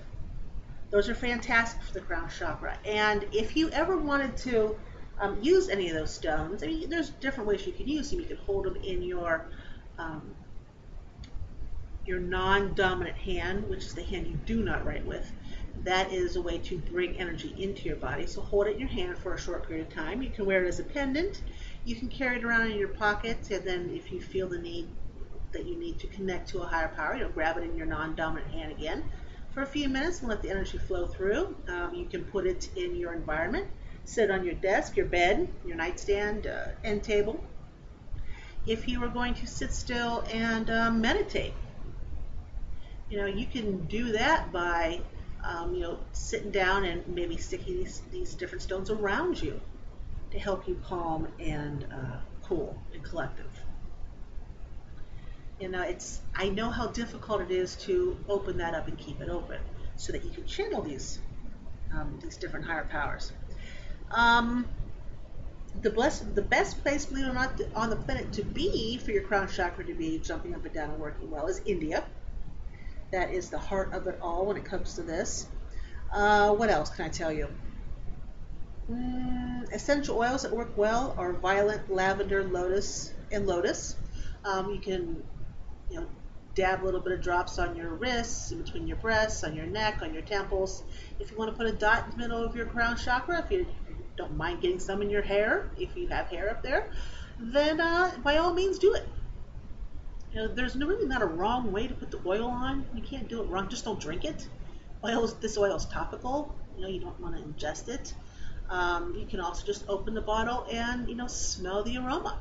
Those 0.89 1.09
are 1.09 1.15
fantastic 1.15 1.81
for 1.81 1.93
the 1.93 2.01
crown 2.01 2.29
chakra. 2.29 2.77
And 2.85 3.25
if 3.31 3.55
you 3.55 3.69
ever 3.71 3.97
wanted 3.97 4.37
to 4.37 4.77
um, 5.19 5.37
use 5.41 5.69
any 5.69 5.89
of 5.89 5.95
those 5.95 6.13
stones, 6.13 6.63
I 6.63 6.67
mean, 6.67 6.89
there's 6.89 7.09
different 7.09 7.47
ways 7.47 7.65
you 7.65 7.73
can 7.73 7.87
use 7.87 8.11
them. 8.11 8.19
You 8.19 8.27
can 8.27 8.37
hold 8.37 8.65
them 8.65 8.75
in 8.77 9.01
your 9.01 9.47
um, 9.97 10.35
your 12.05 12.19
non-dominant 12.19 13.17
hand, 13.17 13.67
which 13.67 13.83
is 13.83 13.93
the 13.93 14.03
hand 14.03 14.27
you 14.27 14.39
do 14.45 14.63
not 14.63 14.85
write 14.85 15.05
with 15.05 15.29
that 15.83 16.11
is 16.11 16.35
a 16.35 16.41
way 16.41 16.57
to 16.57 16.77
bring 16.77 17.17
energy 17.17 17.53
into 17.57 17.83
your 17.83 17.95
body. 17.95 18.25
So 18.25 18.41
hold 18.41 18.67
it 18.67 18.73
in 18.73 18.79
your 18.79 18.89
hand 18.89 19.17
for 19.17 19.33
a 19.33 19.39
short 19.39 19.67
period 19.67 19.87
of 19.87 19.93
time. 19.93 20.21
You 20.21 20.29
can 20.29 20.45
wear 20.45 20.65
it 20.65 20.67
as 20.67 20.79
a 20.79 20.83
pendant. 20.83 21.41
You 21.87 21.95
can 21.95 22.09
carry 22.09 22.35
it 22.35 22.43
around 22.43 22.69
in 22.69 22.77
your 22.77 22.89
pocket, 22.89 23.49
and 23.49 23.63
then 23.63 23.91
if 23.93 24.11
you 24.11 24.19
feel 24.19 24.49
the 24.49 24.57
need 24.57 24.89
that 25.53 25.65
you 25.65 25.79
need 25.79 25.97
to 25.99 26.07
connect 26.07 26.49
to 26.49 26.59
a 26.59 26.65
higher 26.65 26.89
power, 26.89 27.15
you'll 27.15 27.29
grab 27.29 27.55
it 27.55 27.63
in 27.63 27.77
your 27.77 27.85
non-dominant 27.85 28.51
hand 28.51 28.73
again 28.73 29.05
for 29.51 29.61
a 29.61 29.65
few 29.65 29.87
minutes 29.87 30.19
and 30.19 30.27
let 30.27 30.41
the 30.41 30.49
energy 30.49 30.77
flow 30.79 31.07
through. 31.07 31.55
Um, 31.69 31.95
you 31.95 32.05
can 32.05 32.25
put 32.25 32.45
it 32.45 32.67
in 32.75 32.97
your 32.97 33.13
environment, 33.13 33.67
sit 34.03 34.29
on 34.29 34.43
your 34.43 34.55
desk, 34.55 34.97
your 34.97 35.05
bed, 35.05 35.47
your 35.65 35.77
nightstand, 35.77 36.45
uh, 36.45 36.71
end 36.83 37.03
table. 37.03 37.41
If 38.65 38.89
you 38.89 39.01
are 39.05 39.09
going 39.09 39.35
to 39.35 39.47
sit 39.47 39.71
still 39.71 40.25
and 40.29 40.69
um, 40.69 40.99
meditate, 40.99 41.53
you 43.09 43.17
know, 43.17 43.27
you 43.27 43.45
can 43.45 43.85
do 43.85 44.11
that 44.11 44.51
by 44.51 44.99
um, 45.41 45.73
you 45.73 45.83
know, 45.83 45.99
sitting 46.11 46.51
down 46.51 46.83
and 46.83 47.07
maybe 47.07 47.37
sticking 47.37 47.77
these, 47.77 48.01
these 48.11 48.33
different 48.33 48.61
stones 48.61 48.89
around 48.89 49.41
you 49.41 49.61
to 50.31 50.39
help 50.39 50.67
you 50.67 50.79
calm 50.83 51.27
and 51.39 51.85
uh, 51.91 52.17
cool 52.43 52.77
and 52.93 53.03
collective. 53.03 53.51
You 55.59 55.69
know, 55.69 55.81
it's 55.81 56.21
I 56.35 56.49
know 56.49 56.69
how 56.69 56.87
difficult 56.87 57.41
it 57.41 57.51
is 57.51 57.75
to 57.87 58.17
open 58.29 58.57
that 58.57 58.75
up 58.75 58.87
and 58.87 58.97
keep 58.97 59.21
it 59.21 59.29
open 59.29 59.59
so 59.95 60.11
that 60.11 60.23
you 60.23 60.29
can 60.29 60.45
channel 60.45 60.81
these 60.81 61.19
um, 61.91 62.19
these 62.21 62.37
different 62.37 62.65
higher 62.65 62.83
powers. 62.83 63.31
Um, 64.11 64.67
the 65.81 65.89
blessed, 65.89 66.35
the 66.35 66.41
best 66.41 66.81
place, 66.81 67.05
believe 67.05 67.25
it 67.25 67.29
or 67.29 67.33
not, 67.33 67.59
on 67.75 67.89
the 67.89 67.95
planet 67.95 68.33
to 68.33 68.43
be 68.43 68.97
for 68.97 69.11
your 69.11 69.23
crown 69.23 69.47
chakra 69.47 69.83
to 69.85 69.93
be 69.93 70.19
jumping 70.19 70.53
up 70.55 70.63
and 70.65 70.73
down 70.73 70.91
and 70.91 70.99
working 70.99 71.29
well 71.29 71.47
is 71.47 71.61
India 71.65 72.03
that 73.11 73.31
is 73.31 73.49
the 73.49 73.57
heart 73.57 73.93
of 73.93 74.07
it 74.07 74.17
all 74.21 74.45
when 74.45 74.57
it 74.57 74.65
comes 74.65 74.95
to 74.95 75.03
this. 75.03 75.47
Uh, 76.11 76.53
what 76.53 76.69
else 76.69 76.89
can 76.89 77.05
I 77.05 77.09
tell 77.09 77.31
you? 77.31 77.47
Mm, 78.91 79.46
essential 79.71 80.17
oils 80.17 80.43
that 80.43 80.51
work 80.51 80.77
well 80.77 81.15
are 81.17 81.33
violet, 81.33 81.89
lavender, 81.89 82.43
lotus, 82.43 83.13
and 83.31 83.47
lotus. 83.47 83.95
Um, 84.45 84.71
you 84.71 84.79
can, 84.79 85.23
you 85.89 86.01
know, 86.01 86.07
dab 86.55 86.83
a 86.83 86.85
little 86.85 86.99
bit 86.99 87.13
of 87.13 87.21
drops 87.21 87.59
on 87.59 87.75
your 87.75 87.89
wrists, 87.89 88.51
in 88.51 88.61
between 88.61 88.87
your 88.87 88.97
breasts, 88.97 89.43
on 89.43 89.55
your 89.55 89.65
neck, 89.65 89.99
on 90.01 90.13
your 90.13 90.23
temples. 90.23 90.83
If 91.19 91.31
you 91.31 91.37
want 91.37 91.51
to 91.51 91.57
put 91.57 91.67
a 91.67 91.71
dot 91.71 92.05
in 92.05 92.11
the 92.11 92.17
middle 92.17 92.43
of 92.43 92.55
your 92.55 92.65
crown 92.65 92.97
chakra, 92.97 93.43
if 93.43 93.51
you 93.51 93.67
don't 94.15 94.35
mind 94.35 94.61
getting 94.61 94.79
some 94.79 95.01
in 95.01 95.09
your 95.09 95.21
hair, 95.21 95.69
if 95.77 95.95
you 95.95 96.07
have 96.07 96.27
hair 96.27 96.49
up 96.49 96.63
there, 96.63 96.89
then 97.39 97.79
uh, 97.79 98.11
by 98.23 98.37
all 98.37 98.53
means 98.53 98.79
do 98.79 98.93
it. 98.95 99.07
You 100.31 100.39
know, 100.39 100.47
there's 100.47 100.75
really 100.75 101.07
not 101.07 101.21
a 101.21 101.25
wrong 101.25 101.71
way 101.71 101.87
to 101.87 101.93
put 101.93 102.11
the 102.11 102.19
oil 102.25 102.47
on. 102.47 102.85
You 102.93 103.01
can't 103.01 103.27
do 103.27 103.41
it 103.41 103.47
wrong. 103.47 103.69
Just 103.69 103.85
don't 103.85 103.99
drink 103.99 104.25
it. 104.25 104.47
Oil 105.05 105.23
is, 105.23 105.33
this 105.35 105.57
oil 105.57 105.75
is 105.75 105.85
topical. 105.85 106.55
You 106.75 106.83
know, 106.83 106.89
you 106.89 106.99
don't 106.99 107.19
want 107.19 107.35
to 107.35 107.41
ingest 107.41 107.87
it. 107.87 108.13
Um, 108.69 109.15
you 109.17 109.25
can 109.25 109.39
also 109.39 109.65
just 109.65 109.85
open 109.87 110.13
the 110.13 110.21
bottle 110.21 110.65
and 110.71 111.07
you 111.07 111.15
know 111.15 111.27
smell 111.27 111.83
the 111.83 111.97
aroma. 111.97 112.37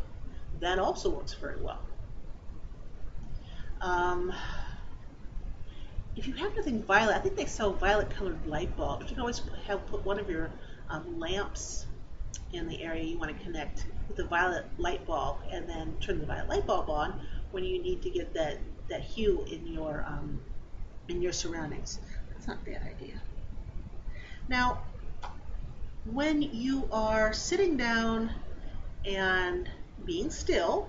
That 0.61 0.79
also 0.79 1.11
works 1.11 1.35
very 1.35 1.61
well. 1.61 1.81
Um, 3.81 4.33
if 6.17 6.27
you 6.27 6.35
have 6.35 6.57
nothing 6.57 6.83
violet, 6.83 7.15
I 7.15 7.19
think 7.21 7.37
they 7.37 7.45
sell 7.45 7.73
violet 7.73 8.11
colored 8.11 8.47
light 8.47 8.75
bulbs. 8.77 9.03
You 9.03 9.09
can 9.11 9.21
always 9.21 9.43
have 9.67 9.87
put 9.87 10.05
one 10.05 10.19
of 10.19 10.31
your 10.31 10.51
um, 10.89 11.21
lamps 11.21 11.87
in 12.53 12.69
the 12.69 12.83
area 12.83 13.05
you 13.05 13.19
want 13.19 13.37
to 13.37 13.45
connect 13.45 13.87
with 14.09 14.19
a 14.19 14.25
violet 14.25 14.65
light 14.79 15.07
bulb 15.07 15.37
and 15.51 15.69
then 15.69 15.95
turn 16.01 16.19
the 16.19 16.27
violet 16.27 16.49
light 16.49 16.67
bulb 16.67 16.89
on 16.89 17.21
when 17.51 17.65
you 17.65 17.83
need 17.83 18.03
to 18.03 18.11
get 18.11 18.33
that, 18.35 18.59
that 18.89 19.03
hue 19.03 19.45
in 19.51 19.67
your, 19.67 20.05
um, 20.07 20.41
in 21.09 21.21
your 21.21 21.33
surroundings. 21.33 21.99
That's 22.31 22.47
not 22.47 22.59
a 22.67 22.71
bad 22.71 22.83
idea. 22.83 23.21
Now, 24.49 24.79
when 26.13 26.43
you 26.43 26.89
are 26.93 27.33
sitting 27.33 27.77
down 27.77 28.31
and 29.05 29.69
being 30.05 30.31
still, 30.31 30.89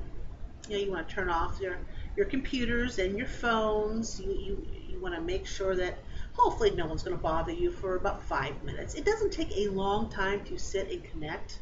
you 0.67 0.77
know, 0.77 0.83
you 0.83 0.91
want 0.91 1.07
to 1.07 1.15
turn 1.15 1.29
off 1.29 1.59
your, 1.59 1.77
your 2.15 2.25
computers 2.25 2.99
and 2.99 3.17
your 3.17 3.27
phones. 3.27 4.19
You, 4.19 4.31
you, 4.31 4.67
you 4.89 5.01
want 5.01 5.15
to 5.15 5.21
make 5.21 5.47
sure 5.47 5.75
that 5.75 5.97
hopefully 6.33 6.71
no 6.71 6.85
one's 6.85 7.03
going 7.03 7.15
to 7.15 7.21
bother 7.21 7.51
you 7.51 7.71
for 7.71 7.95
about 7.95 8.21
five 8.21 8.63
minutes. 8.63 8.93
It 8.93 9.05
doesn't 9.05 9.31
take 9.31 9.51
a 9.57 9.69
long 9.69 10.09
time 10.09 10.43
to 10.45 10.57
sit 10.57 10.91
and 10.91 11.03
connect. 11.03 11.59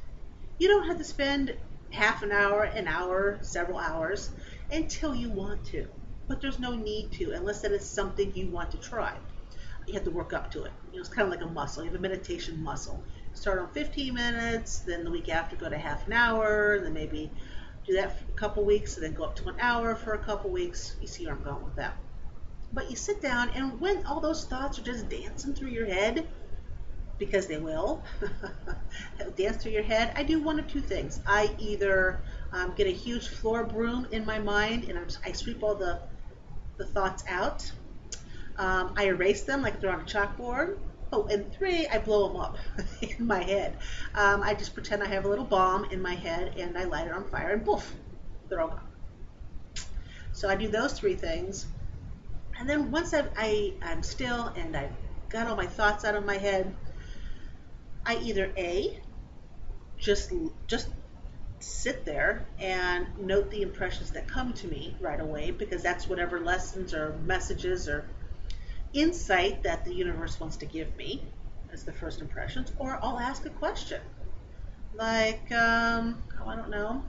You 0.58 0.68
don't 0.68 0.88
have 0.88 0.98
to 0.98 1.04
spend 1.04 1.56
half 1.92 2.24
an 2.24 2.32
hour, 2.32 2.64
an 2.64 2.88
hour, 2.88 3.40
several 3.42 3.78
hours 3.78 4.32
until 4.72 5.16
you 5.16 5.30
want 5.30 5.64
to. 5.66 5.88
But 6.28 6.42
there's 6.42 6.60
no 6.60 6.76
need 6.76 7.12
to 7.14 7.32
unless 7.34 7.62
that 7.62 7.72
is 7.72 7.88
something 7.88 8.32
you 8.36 8.48
want 8.48 8.72
to 8.72 8.78
try. 8.78 9.14
You 9.88 9.94
have 9.94 10.04
to 10.06 10.12
work 10.12 10.34
up 10.34 10.50
to 10.52 10.64
it. 10.64 10.72
You 10.92 10.98
know, 10.98 11.02
it's 11.02 11.10
kind 11.10 11.28
of 11.28 11.32
like 11.32 11.48
a 11.48 11.52
muscle. 11.52 11.84
You 11.84 11.92
have 11.92 12.00
a 12.00 12.02
meditation 12.02 12.62
muscle. 12.64 13.04
Start 13.36 13.60
on 13.60 13.70
15 13.70 14.13
minutes, 14.13 14.80
then 14.80 15.04
the 15.04 15.12
week 15.12 15.30
after 15.30 15.56
go 15.56 15.70
to 15.70 15.77
half 15.77 16.08
an 16.08 16.13
hour, 16.13 16.75
and 16.75 16.86
then 16.86 16.94
maybe 16.94 17.30
do 17.86 17.94
that 17.94 18.18
for 18.18 18.32
a 18.32 18.36
couple 18.36 18.65
weeks, 18.65 18.96
and 18.96 19.06
then 19.06 19.13
go 19.13 19.25
up 19.25 19.36
to 19.36 19.50
an 19.50 19.56
hour 19.60 19.94
for 19.94 20.13
a 20.13 20.18
couple 20.18 20.50
weeks. 20.50 20.96
You 21.01 21.08
see 21.08 21.25
where 21.25 21.36
I'm 21.36 21.44
going 21.44 21.63
with 21.63 21.75
that. 21.75 21.96
But 22.74 22.89
you 22.89 22.96
sit 22.96 23.22
down, 23.22 23.50
and 23.54 23.80
when 23.80 24.06
all 24.06 24.20
those 24.20 24.46
thoughts 24.46 24.80
are 24.80 24.84
just 24.84 25.10
dancing 25.10 25.54
through 25.54 25.70
your 25.70 25.86
head, 25.86 26.27
because 27.18 27.48
they 27.48 27.58
will 27.58 28.04
dance 29.38 29.63
through 29.63 29.72
your 29.72 29.84
head. 29.84 30.12
I 30.15 30.24
do 30.24 30.42
one 30.44 30.60
of 30.60 30.68
two 30.68 30.82
things. 30.82 31.22
I 31.25 31.56
either 31.60 32.20
um, 32.51 32.74
get 32.75 32.88
a 32.88 32.92
huge 32.92 33.27
floor 33.27 33.63
broom 33.63 34.08
in 34.12 34.25
my 34.25 34.39
mind 34.39 34.86
and 34.86 35.00
I 35.25 35.32
sweep 35.32 35.63
all 35.63 35.75
the 35.75 36.00
the 36.77 36.86
thoughts 36.86 37.24
out. 37.30 37.72
Um, 38.58 38.94
I 38.98 39.06
erase 39.06 39.44
them 39.44 39.62
like 39.62 39.80
they're 39.80 39.92
on 39.92 40.01
a 40.01 40.04
chalkboard. 40.04 40.77
Oh, 41.12 41.28
and 41.28 41.52
three, 41.54 41.88
I 41.88 42.00
blow 42.00 42.28
them 42.28 42.38
up 42.38 42.58
in 43.02 43.28
my 43.28 43.44
head. 43.44 43.78
Um, 44.16 44.42
I 44.42 44.54
just 44.54 44.74
pretend 44.74 45.04
I 45.04 45.08
have 45.08 45.26
a 45.26 45.28
little 45.28 45.46
bomb 45.46 45.86
in 45.86 46.02
my 46.02 46.16
head 46.16 46.56
and 46.58 46.78
I 46.78 46.86
light 46.86 47.08
it 47.08 47.14
on 47.14 47.26
fire 47.26 47.52
and 47.52 47.64
poof, 47.64 47.94
they're 48.50 48.62
all 48.62 48.70
gone. 48.70 48.80
So 50.34 50.50
I 50.50 50.56
do 50.56 50.68
those 50.68 50.94
three 50.94 51.16
things. 51.16 51.68
And 52.60 52.70
then 52.70 52.92
once 52.92 53.14
I've, 53.14 53.30
I, 53.38 53.74
I'm 53.82 54.04
still 54.04 54.48
and 54.56 54.76
I've 54.76 54.92
got 55.30 55.48
all 55.48 55.56
my 55.56 55.68
thoughts 55.68 56.06
out 56.06 56.16
of 56.16 56.26
my 56.26 56.38
head, 56.38 56.74
I 58.06 58.18
either 58.18 58.52
A, 58.58 59.00
just 59.98 60.32
just 60.68 60.90
sit 61.60 62.06
there 62.06 62.46
and 62.60 63.08
note 63.20 63.50
the 63.50 63.62
impressions 63.62 64.12
that 64.12 64.28
come 64.28 64.54
to 64.54 64.68
me 64.68 64.96
right 65.00 65.20
away 65.20 65.52
because 65.52 65.82
that's 65.82 66.08
whatever 66.08 66.40
lessons 66.40 66.94
or 66.94 67.18
messages 67.26 67.88
or 67.88 68.06
insight 68.96 69.64
that 69.64 69.86
the 69.86 69.94
universe 69.94 70.40
wants 70.40 70.58
to 70.58 70.66
give 70.66 70.96
me 70.98 71.22
as 71.72 71.84
the 71.84 71.92
first 71.92 72.22
impressions, 72.22 72.72
or 72.78 73.00
I'll 73.04 73.20
ask 73.20 73.46
a 73.46 73.50
question 73.50 74.02
like, 74.94 75.52
um, 75.52 76.24
oh, 76.42 76.48
I 76.48 76.56
don't 76.56 76.70
know. 76.70 77.04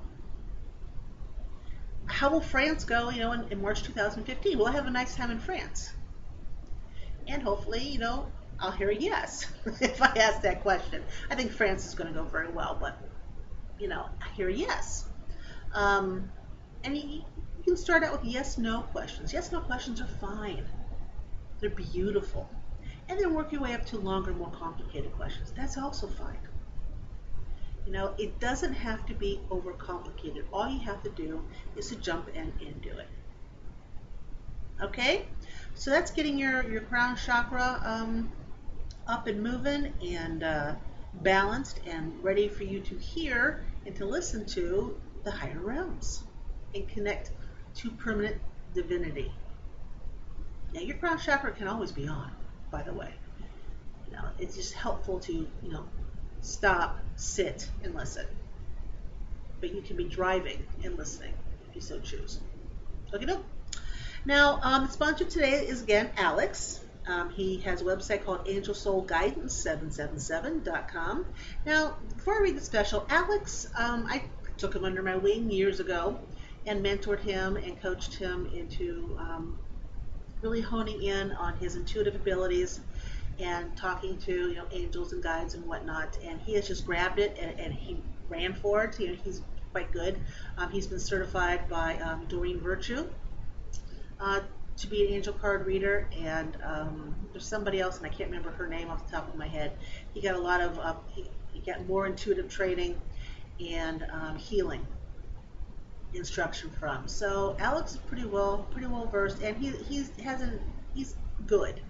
How 2.07 2.31
will 2.31 2.41
France 2.41 2.85
go, 2.85 3.11
you 3.11 3.21
know, 3.21 3.33
in, 3.33 3.47
in 3.51 3.63
March 3.63 3.83
2015? 3.83 4.59
Will 4.59 4.67
I 4.67 4.73
have 4.73 4.87
a 4.87 4.91
nice 4.91 5.15
time 5.15 5.31
in 5.31 5.39
France? 5.39 5.93
And 7.27 7.43
hopefully, 7.43 7.83
you 7.83 7.99
know, 7.99 8.27
I'll 8.59 8.71
hear 8.71 8.91
a 8.91 8.95
yes 8.95 9.47
if 9.81 10.01
I 10.01 10.13
ask 10.17 10.43
that 10.43 10.63
question. 10.63 11.03
I 11.31 11.35
think 11.35 11.53
France 11.53 11.87
is 11.87 11.95
going 11.95 12.13
to 12.13 12.19
go 12.19 12.25
very 12.25 12.51
well, 12.51 12.77
but 12.81 12.99
you 13.79 13.89
know, 13.89 14.07
I 14.23 14.35
hear 14.35 14.49
a 14.49 14.53
yes. 14.53 15.05
Um, 15.73 16.31
and 16.85 16.97
you, 16.97 17.03
you 17.03 17.25
can 17.65 17.77
start 17.77 18.03
out 18.03 18.13
with 18.13 18.25
yes 18.25 18.57
no 18.59 18.83
questions. 18.83 19.33
Yes 19.33 19.53
no 19.53 19.61
questions 19.61 20.01
are 20.01 20.07
fine, 20.07 20.65
they're 21.67 21.87
beautiful. 21.87 22.49
And 23.09 23.19
then 23.19 23.35
work 23.35 23.53
your 23.53 23.63
way 23.63 23.75
up 23.75 23.85
to 23.87 23.99
longer, 23.99 24.33
more 24.33 24.51
complicated 24.51 25.13
questions. 25.17 25.53
That's 25.57 25.77
also 25.77 26.07
fine. 26.07 26.39
You 27.85 27.93
know, 27.93 28.15
it 28.19 28.41
doesn't 28.41 28.73
have 28.73 29.07
to 29.07 29.15
be 29.15 29.41
overcomplicated. 29.51 30.45
All 30.53 30.69
you 30.69 30.81
have 30.81 31.03
to 31.05 31.11
do 31.11 31.43
is 31.77 31.89
to 31.89 31.97
jump 31.97 32.29
in 32.29 32.53
and 32.61 32.83
do 32.83 32.91
it. 32.91 33.09
Okay? 34.83 35.27
So 35.75 35.91
that's 35.91 36.11
getting 36.11 36.39
your, 36.39 36.69
your 36.69 36.83
crown 36.83 37.17
chakra 37.17 37.81
um, 37.85 38.33
up 39.07 39.27
and 39.29 39.43
moving 39.43 39.93
and 40.05 40.43
uh, 40.43 40.75
balanced 41.23 41.81
and 41.87 42.13
ready 42.23 42.49
for 42.49 42.65
you 42.65 42.81
to 42.81 42.97
hear 42.97 43.65
and 43.87 43.95
to 43.97 44.05
listen 44.05 44.45
to 44.47 45.01
the 45.25 45.31
higher 45.31 45.61
realms 45.61 46.25
and 46.75 46.89
connect 46.89 47.31
to 47.77 47.91
permanent 47.91 48.37
divinity. 48.75 49.33
Now, 50.73 50.81
your 50.81 50.97
crown 50.97 51.19
chakra 51.19 51.53
can 51.53 51.69
always 51.69 51.93
be 51.93 52.09
on, 52.09 52.33
by 52.71 52.83
the 52.83 52.93
way. 52.93 53.13
You 54.07 54.13
know, 54.17 54.25
it's 54.39 54.57
just 54.57 54.75
helpful 54.75 55.21
to, 55.21 55.33
you 55.33 55.71
know, 55.71 55.87
stop, 56.41 56.99
sit, 57.17 57.71
and 57.83 57.95
listen. 57.95 58.27
But 59.61 59.75
you 59.75 59.83
can 59.83 59.97
be 59.97 60.05
driving 60.05 60.65
and 60.85 60.97
listening 60.97 61.35
if 61.69 61.75
you 61.75 61.81
so 61.81 61.99
choose. 62.01 62.39
Okay, 63.15 63.25
no. 63.25 63.43
Now, 64.25 64.61
um, 64.63 64.87
the 64.87 64.93
sponsor 64.93 65.25
today 65.25 65.67
is 65.67 65.83
again 65.83 66.11
Alex. 66.17 66.81
Um, 67.07 67.31
he 67.31 67.59
has 67.59 67.83
a 67.83 67.85
website 67.85 68.25
called 68.25 68.47
angelsoulguidance777.com. 68.47 71.27
Now, 71.65 71.95
before 72.15 72.35
I 72.35 72.41
read 72.41 72.57
the 72.57 72.61
special, 72.61 73.07
Alex, 73.09 73.69
um, 73.77 74.07
I 74.09 74.25
took 74.59 74.75
him 74.75 74.85
under 74.85 75.03
my 75.03 75.15
wing 75.15 75.49
years 75.51 75.79
ago 75.79 76.19
and 76.67 76.85
mentored 76.85 77.21
him 77.21 77.57
and 77.57 77.81
coached 77.81 78.15
him 78.15 78.51
into 78.53 79.17
um, 79.21 79.57
really 80.43 80.61
honing 80.61 81.03
in 81.03 81.33
on 81.33 81.57
his 81.57 81.77
intuitive 81.77 82.15
abilities 82.15 82.81
and 83.39 83.77
talking 83.77 84.17
to 84.19 84.33
you 84.33 84.55
know 84.55 84.67
angels 84.73 85.13
and 85.13 85.23
guides 85.23 85.55
and 85.55 85.67
whatnot. 85.67 86.19
And 86.25 86.41
he 86.41 86.55
has 86.55 86.67
just 86.67 86.87
grabbed 86.87 87.19
it 87.19 87.37
and, 87.41 87.59
and 87.59 87.75
he 87.75 87.99
ran 88.29 88.55
for 88.55 88.85
it. 88.85 88.99
You 88.99 89.09
know, 89.09 89.15
he's 89.23 89.43
quite 89.73 89.93
good. 89.93 90.19
Um, 90.59 90.71
he's 90.71 90.87
been 90.87 91.01
certified 91.01 91.69
by 91.69 91.97
um, 91.99 92.27
Doreen 92.29 92.61
Virtue. 92.61 93.09
Uh, 94.19 94.41
to 94.79 94.87
be 94.87 95.07
an 95.07 95.13
angel 95.13 95.33
card 95.33 95.67
reader, 95.67 96.09
and 96.19 96.57
um, 96.63 97.15
there's 97.33 97.47
somebody 97.47 97.81
else, 97.81 97.97
and 97.97 98.07
I 98.07 98.11
can't 98.11 98.29
remember 98.29 98.51
her 98.51 98.67
name 98.67 98.91
off 98.91 99.07
the 99.07 99.17
top 99.17 99.29
of 99.29 99.35
my 99.35 99.49
head. 99.49 99.73
He 100.13 100.21
got 100.21 100.35
a 100.35 100.39
lot 100.39 100.61
of, 100.61 100.79
uh, 100.79 100.95
he, 101.07 101.31
he 101.53 101.61
got 101.61 101.87
more 101.87 102.07
intuitive 102.07 102.51
training 102.51 103.01
and 103.59 104.05
um, 104.13 104.37
healing 104.37 104.87
instruction 106.17 106.71
from. 106.71 107.09
So 107.09 107.57
Alex 107.59 107.93
is 107.93 107.99
pretty 107.99 108.25
well, 108.25 108.67
pretty 108.71 108.87
well 108.87 109.07
versed, 109.07 109.43
and 109.43 109.57
he 109.57 109.71
he's 109.71 110.11
hasn't 110.21 110.61
he's 110.95 111.15
good. 111.47 111.81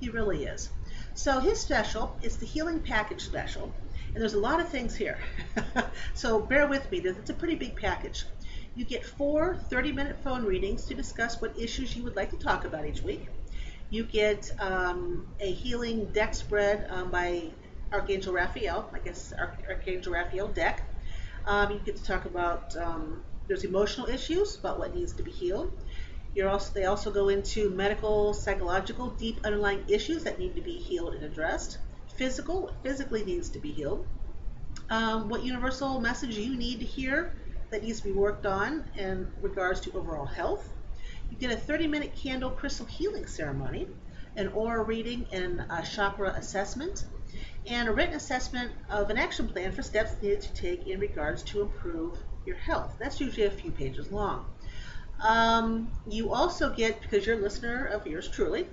He 0.00 0.10
really 0.10 0.44
is. 0.44 0.70
So 1.14 1.40
his 1.40 1.60
special 1.60 2.16
is 2.22 2.36
the 2.36 2.46
healing 2.46 2.80
package 2.80 3.22
special, 3.22 3.72
and 4.14 4.22
there's 4.22 4.34
a 4.34 4.40
lot 4.40 4.60
of 4.60 4.68
things 4.68 4.94
here. 4.94 5.18
so 6.14 6.40
bear 6.40 6.66
with 6.66 6.90
me. 6.90 6.98
It's 6.98 7.30
a 7.30 7.34
pretty 7.34 7.56
big 7.56 7.76
package. 7.76 8.24
You 8.74 8.84
get 8.84 9.04
four 9.04 9.56
30 9.56 9.92
minute 9.92 10.16
phone 10.22 10.44
readings 10.44 10.84
to 10.86 10.94
discuss 10.94 11.40
what 11.40 11.58
issues 11.58 11.96
you 11.96 12.04
would 12.04 12.14
like 12.14 12.30
to 12.30 12.36
talk 12.36 12.64
about 12.64 12.86
each 12.86 13.02
week. 13.02 13.26
You 13.90 14.04
get 14.04 14.50
um, 14.60 15.26
a 15.40 15.50
healing 15.50 16.06
deck 16.12 16.34
spread 16.34 16.86
um, 16.90 17.10
by 17.10 17.50
Archangel 17.92 18.34
Raphael, 18.34 18.88
I 18.92 18.98
guess 18.98 19.32
Archangel 19.68 20.12
Raphael 20.12 20.48
deck. 20.48 20.82
Um, 21.46 21.72
you 21.72 21.80
get 21.84 21.96
to 21.96 22.04
talk 22.04 22.26
about 22.26 22.76
um, 22.76 23.22
there's 23.48 23.64
emotional 23.64 24.06
issues 24.06 24.56
about 24.56 24.78
what 24.78 24.94
needs 24.94 25.14
to 25.14 25.22
be 25.22 25.30
healed. 25.30 25.72
You're 26.34 26.50
also, 26.50 26.72
they 26.74 26.84
also 26.84 27.10
go 27.10 27.30
into 27.30 27.70
medical, 27.70 28.34
psychological, 28.34 29.08
deep 29.10 29.40
underlying 29.42 29.84
issues 29.88 30.22
that 30.24 30.38
need 30.38 30.54
to 30.54 30.60
be 30.60 30.76
healed 30.76 31.14
and 31.14 31.24
addressed. 31.24 31.78
Physical, 32.14 32.70
physically 32.82 33.24
needs 33.24 33.48
to 33.50 33.58
be 33.58 33.72
healed. 33.72 34.06
Um, 34.90 35.28
what 35.28 35.42
universal 35.42 36.00
message 36.00 36.36
you 36.36 36.56
need 36.56 36.80
to 36.80 36.86
hear 36.86 37.32
that 37.70 37.82
needs 37.82 38.00
to 38.00 38.04
be 38.04 38.12
worked 38.12 38.46
on 38.46 38.84
in 38.96 39.28
regards 39.40 39.80
to 39.80 39.92
overall 39.92 40.26
health. 40.26 40.68
You 41.30 41.36
get 41.36 41.50
a 41.50 41.56
30 41.56 41.86
minute 41.86 42.14
candle 42.14 42.50
crystal 42.50 42.86
healing 42.86 43.26
ceremony, 43.26 43.88
an 44.36 44.48
aura 44.48 44.82
reading 44.82 45.26
and 45.32 45.60
a 45.70 45.82
chakra 45.82 46.30
assessment, 46.30 47.04
and 47.66 47.88
a 47.88 47.92
written 47.92 48.14
assessment 48.14 48.72
of 48.88 49.10
an 49.10 49.18
action 49.18 49.48
plan 49.48 49.72
for 49.72 49.82
steps 49.82 50.16
needed 50.22 50.40
to 50.42 50.54
take 50.54 50.86
in 50.86 51.00
regards 51.00 51.42
to 51.44 51.62
improve 51.62 52.18
your 52.44 52.56
health. 52.56 52.96
That's 52.98 53.20
usually 53.20 53.46
a 53.46 53.50
few 53.50 53.70
pages 53.70 54.10
long. 54.10 54.44
Um, 55.22 55.90
you 56.06 56.32
also 56.32 56.70
get, 56.72 57.00
because 57.00 57.26
you're 57.26 57.38
a 57.38 57.40
listener 57.40 57.86
of 57.86 58.06
yours 58.06 58.28
truly, 58.28 58.66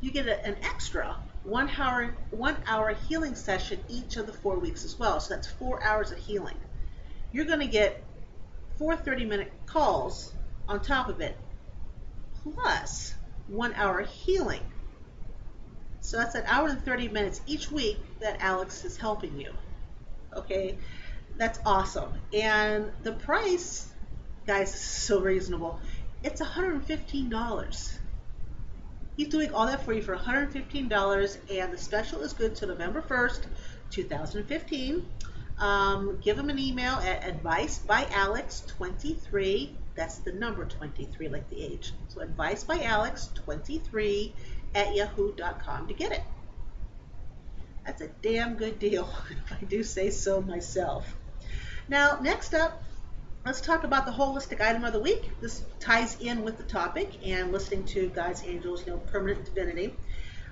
you 0.00 0.12
get 0.12 0.26
a, 0.26 0.44
an 0.46 0.56
extra 0.62 1.16
one 1.44 1.68
hour 1.76 2.14
one 2.30 2.56
hour 2.66 2.94
healing 3.08 3.34
session 3.34 3.80
each 3.88 4.16
of 4.16 4.26
the 4.26 4.32
four 4.32 4.58
weeks 4.58 4.84
as 4.84 4.98
well. 4.98 5.18
So 5.18 5.34
that's 5.34 5.48
four 5.48 5.82
hours 5.82 6.12
of 6.12 6.18
healing 6.18 6.56
you're 7.32 7.46
going 7.46 7.60
to 7.60 7.66
get 7.66 8.04
four 8.78 8.96
30 8.96 9.24
minute 9.24 9.52
calls 9.66 10.34
on 10.68 10.80
top 10.80 11.08
of 11.08 11.20
it, 11.20 11.36
plus 12.42 13.14
one 13.48 13.74
hour 13.74 14.02
healing. 14.02 14.60
So 16.00 16.18
that's 16.18 16.34
an 16.34 16.44
hour 16.46 16.68
and 16.68 16.82
30 16.82 17.08
minutes 17.08 17.40
each 17.46 17.70
week 17.70 17.98
that 18.20 18.36
Alex 18.40 18.84
is 18.84 18.96
helping 18.96 19.40
you. 19.40 19.52
Okay, 20.36 20.76
that's 21.42 21.58
awesome. 21.66 22.12
And 22.32 22.92
the 23.02 23.12
price, 23.12 23.92
guys, 24.46 24.72
is 24.74 24.80
so 24.80 25.20
reasonable. 25.20 25.80
It's 26.22 26.40
$115. 26.40 27.98
He's 29.16 29.28
doing 29.28 29.52
all 29.52 29.66
that 29.66 29.84
for 29.84 29.92
you 29.92 30.02
for 30.02 30.16
$115, 30.16 31.36
and 31.50 31.72
the 31.72 31.78
special 31.78 32.20
is 32.22 32.32
good 32.32 32.54
to 32.56 32.66
November 32.66 33.02
1st, 33.02 33.40
2015 33.90 35.04
um, 35.58 36.18
give 36.20 36.36
them 36.36 36.50
an 36.50 36.58
email 36.58 36.94
at 36.94 37.28
advice 37.28 37.78
by 37.78 38.06
alex 38.12 38.62
23 38.66 39.76
that's 39.94 40.18
the 40.18 40.32
number 40.32 40.64
23 40.64 41.28
like 41.28 41.48
the 41.50 41.62
age 41.62 41.92
so 42.08 42.20
advice 42.20 42.64
by 42.64 42.82
alex 42.82 43.30
23 43.34 44.34
at 44.74 44.94
yahoo.com 44.94 45.86
to 45.86 45.94
get 45.94 46.12
it 46.12 46.22
that's 47.84 48.00
a 48.00 48.08
damn 48.22 48.56
good 48.56 48.78
deal 48.78 49.08
if 49.30 49.52
i 49.52 49.64
do 49.64 49.82
say 49.82 50.10
so 50.10 50.40
myself 50.40 51.16
now 51.88 52.18
next 52.20 52.54
up 52.54 52.82
let's 53.44 53.60
talk 53.60 53.84
about 53.84 54.06
the 54.06 54.12
holistic 54.12 54.60
item 54.60 54.84
of 54.84 54.92
the 54.92 55.00
week 55.00 55.30
this 55.40 55.64
ties 55.80 56.20
in 56.20 56.42
with 56.42 56.56
the 56.56 56.62
topic 56.64 57.18
and 57.26 57.52
listening 57.52 57.84
to 57.84 58.08
guides 58.10 58.42
angels 58.46 58.86
you 58.86 58.92
know 58.92 58.98
permanent 58.98 59.44
divinity 59.44 59.94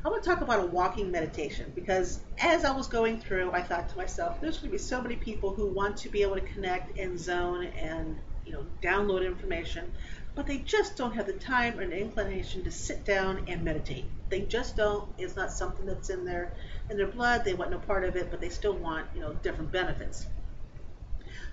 I 0.02 0.08
want 0.08 0.22
to 0.24 0.30
talk 0.30 0.40
about 0.40 0.60
a 0.60 0.66
walking 0.66 1.10
meditation 1.10 1.72
because 1.74 2.20
as 2.38 2.64
I 2.64 2.70
was 2.72 2.88
going 2.88 3.20
through, 3.20 3.52
I 3.52 3.60
thought 3.60 3.90
to 3.90 3.98
myself, 3.98 4.40
there's 4.40 4.56
going 4.56 4.70
to 4.70 4.72
be 4.72 4.78
so 4.78 5.02
many 5.02 5.14
people 5.14 5.52
who 5.52 5.66
want 5.66 5.98
to 5.98 6.08
be 6.08 6.22
able 6.22 6.36
to 6.36 6.40
connect 6.40 6.98
and 6.98 7.20
zone 7.20 7.66
and 7.66 8.16
you 8.46 8.52
know 8.54 8.64
download 8.82 9.26
information, 9.26 9.92
but 10.34 10.46
they 10.46 10.56
just 10.56 10.96
don't 10.96 11.12
have 11.12 11.26
the 11.26 11.34
time 11.34 11.78
or 11.78 11.86
the 11.86 12.00
inclination 12.00 12.64
to 12.64 12.70
sit 12.70 13.04
down 13.04 13.44
and 13.46 13.62
meditate. 13.62 14.06
They 14.30 14.40
just 14.40 14.74
don't. 14.74 15.06
It's 15.18 15.36
not 15.36 15.52
something 15.52 15.84
that's 15.84 16.08
in 16.08 16.24
their 16.24 16.54
in 16.88 16.96
their 16.96 17.06
blood. 17.06 17.44
They 17.44 17.52
want 17.52 17.70
no 17.70 17.78
part 17.78 18.04
of 18.04 18.16
it, 18.16 18.30
but 18.30 18.40
they 18.40 18.48
still 18.48 18.72
want 18.72 19.06
you 19.14 19.20
know 19.20 19.34
different 19.34 19.70
benefits. 19.70 20.26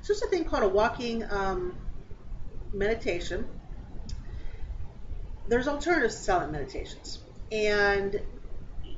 So 0.07 0.13
there's 0.13 0.21
a 0.21 0.27
thing 0.27 0.45
called 0.45 0.63
a 0.63 0.69
walking 0.69 1.29
um, 1.29 1.75
meditation. 2.71 3.45
There's 5.49 5.67
alternative 5.67 6.13
silent 6.13 6.53
meditations, 6.53 7.19
and 7.51 8.21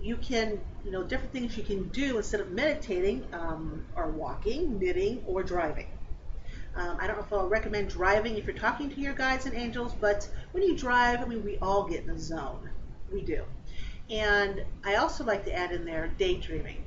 you 0.03 0.17
can 0.17 0.59
you 0.85 0.91
know 0.91 1.01
different 1.01 1.33
things 1.33 1.57
you 1.57 1.63
can 1.63 1.87
do 1.87 2.17
instead 2.17 2.41
of 2.41 2.51
meditating 2.51 3.25
um, 3.33 3.83
are 3.95 4.11
walking, 4.11 4.77
knitting, 4.77 5.23
or 5.25 5.41
driving. 5.41 5.87
Um, 6.75 6.97
I 6.99 7.07
don't 7.07 7.17
know 7.17 7.23
if 7.23 7.33
I'll 7.33 7.49
recommend 7.49 7.89
driving 7.89 8.37
if 8.37 8.45
you're 8.45 8.55
talking 8.55 8.91
to 8.91 9.01
your 9.01 9.15
guides 9.15 9.47
and 9.47 9.55
angels, 9.55 9.95
but 9.99 10.29
when 10.51 10.61
you 10.61 10.77
drive, 10.77 11.21
I 11.21 11.25
mean, 11.25 11.43
we 11.43 11.57
all 11.57 11.87
get 11.87 12.03
in 12.03 12.11
a 12.11 12.19
zone. 12.19 12.69
We 13.11 13.23
do. 13.23 13.45
And 14.11 14.63
I 14.85 14.97
also 14.97 15.23
like 15.23 15.43
to 15.45 15.57
add 15.57 15.71
in 15.71 15.85
there 15.85 16.11
daydreaming. 16.19 16.83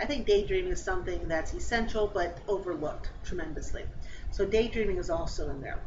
I 0.00 0.06
think 0.06 0.26
daydreaming 0.26 0.72
is 0.72 0.82
something 0.82 1.26
that's 1.28 1.52
essential 1.52 2.10
but 2.12 2.38
overlooked 2.46 3.10
tremendously. 3.24 3.84
So 4.30 4.44
daydreaming 4.44 4.98
is 4.98 5.10
also 5.10 5.50
in 5.50 5.60
there. 5.60 5.80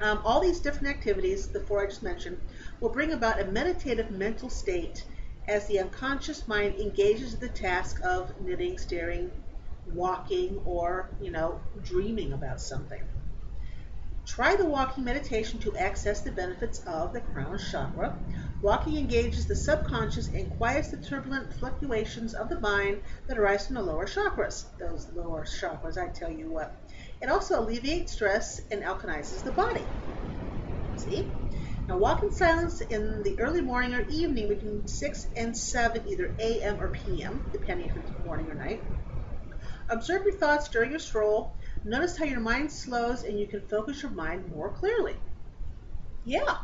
Um, 0.00 0.20
all 0.24 0.40
these 0.40 0.60
different 0.60 0.94
activities, 0.94 1.48
the 1.48 1.60
four 1.60 1.82
I 1.82 1.86
just 1.86 2.02
mentioned, 2.02 2.40
will 2.80 2.90
bring 2.90 3.12
about 3.12 3.40
a 3.40 3.46
meditative 3.46 4.10
mental 4.10 4.48
state 4.48 5.04
as 5.48 5.66
the 5.66 5.80
unconscious 5.80 6.46
mind 6.46 6.74
engages 6.78 7.36
the 7.36 7.48
task 7.48 8.00
of 8.04 8.40
knitting, 8.40 8.78
staring, 8.78 9.30
walking, 9.92 10.60
or, 10.64 11.08
you 11.20 11.30
know, 11.30 11.60
dreaming 11.82 12.32
about 12.32 12.60
something. 12.60 13.02
Try 14.26 14.56
the 14.56 14.66
walking 14.66 15.04
meditation 15.04 15.58
to 15.60 15.76
access 15.76 16.20
the 16.20 16.30
benefits 16.30 16.80
of 16.86 17.14
the 17.14 17.20
crown 17.20 17.58
chakra. 17.58 18.16
Walking 18.60 18.96
engages 18.96 19.46
the 19.46 19.54
subconscious 19.54 20.28
and 20.34 20.50
quiets 20.50 20.90
the 20.90 20.96
turbulent 20.96 21.52
fluctuations 21.52 22.34
of 22.34 22.48
the 22.48 22.58
mind 22.58 23.02
that 23.28 23.38
arise 23.38 23.66
from 23.66 23.76
the 23.76 23.82
lower 23.82 24.06
chakras. 24.06 24.64
Those 24.80 25.08
lower 25.14 25.44
chakras, 25.44 25.96
I 25.96 26.08
tell 26.08 26.30
you 26.30 26.50
what. 26.50 26.74
It 27.20 27.28
also 27.28 27.60
alleviates 27.60 28.14
stress 28.14 28.60
and 28.72 28.82
alkalizes 28.82 29.44
the 29.44 29.52
body. 29.52 29.86
See? 30.96 31.30
Now 31.88 31.98
walk 31.98 32.24
in 32.24 32.32
silence 32.32 32.80
in 32.80 33.22
the 33.22 33.38
early 33.38 33.60
morning 33.60 33.94
or 33.94 34.04
evening 34.08 34.48
between 34.48 34.88
6 34.88 35.26
and 35.36 35.56
7, 35.56 36.08
either 36.08 36.34
a.m. 36.40 36.80
or 36.80 36.88
p.m., 36.88 37.44
depending 37.52 37.86
if 37.86 37.96
it's 37.96 38.10
morning 38.24 38.50
or 38.50 38.54
night. 38.54 38.84
Observe 39.88 40.24
your 40.24 40.36
thoughts 40.36 40.68
during 40.68 40.90
your 40.90 40.98
stroll. 40.98 41.56
Notice 41.84 42.18
how 42.18 42.24
your 42.24 42.40
mind 42.40 42.72
slows 42.72 43.22
and 43.22 43.38
you 43.38 43.46
can 43.46 43.62
focus 43.68 44.02
your 44.02 44.10
mind 44.10 44.50
more 44.50 44.72
clearly. 44.72 45.14
Yeah, 46.24 46.56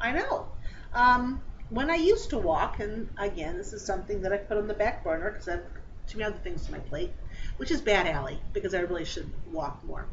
I 0.00 0.12
know. 0.12 0.48
Um, 0.94 1.42
when 1.70 1.90
I 1.90 1.94
used 1.96 2.30
to 2.30 2.38
walk, 2.38 2.80
and 2.80 3.08
again, 3.18 3.56
this 3.56 3.72
is 3.72 3.84
something 3.84 4.22
that 4.22 4.32
I 4.32 4.36
put 4.36 4.58
on 4.58 4.66
the 4.66 4.74
back 4.74 5.02
burner 5.02 5.30
because 5.30 5.48
I 5.48 5.52
have 5.52 5.64
too 6.06 6.18
many 6.18 6.30
other 6.30 6.42
things 6.42 6.66
on 6.66 6.72
my 6.72 6.78
plate, 6.80 7.12
which 7.56 7.70
is 7.70 7.80
bad 7.80 8.06
alley 8.06 8.38
because 8.52 8.74
I 8.74 8.80
really 8.80 9.04
should 9.04 9.32
walk 9.50 9.82
more. 9.84 10.06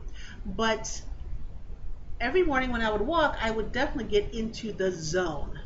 But 0.46 1.02
every 2.22 2.44
morning 2.44 2.72
when 2.72 2.82
I 2.82 2.92
would 2.92 3.02
walk, 3.02 3.38
I 3.42 3.52
would 3.52 3.72
definitely 3.72 4.10
get 4.10 4.34
into 4.34 4.72
the 4.72 4.92
zone. 4.92 5.60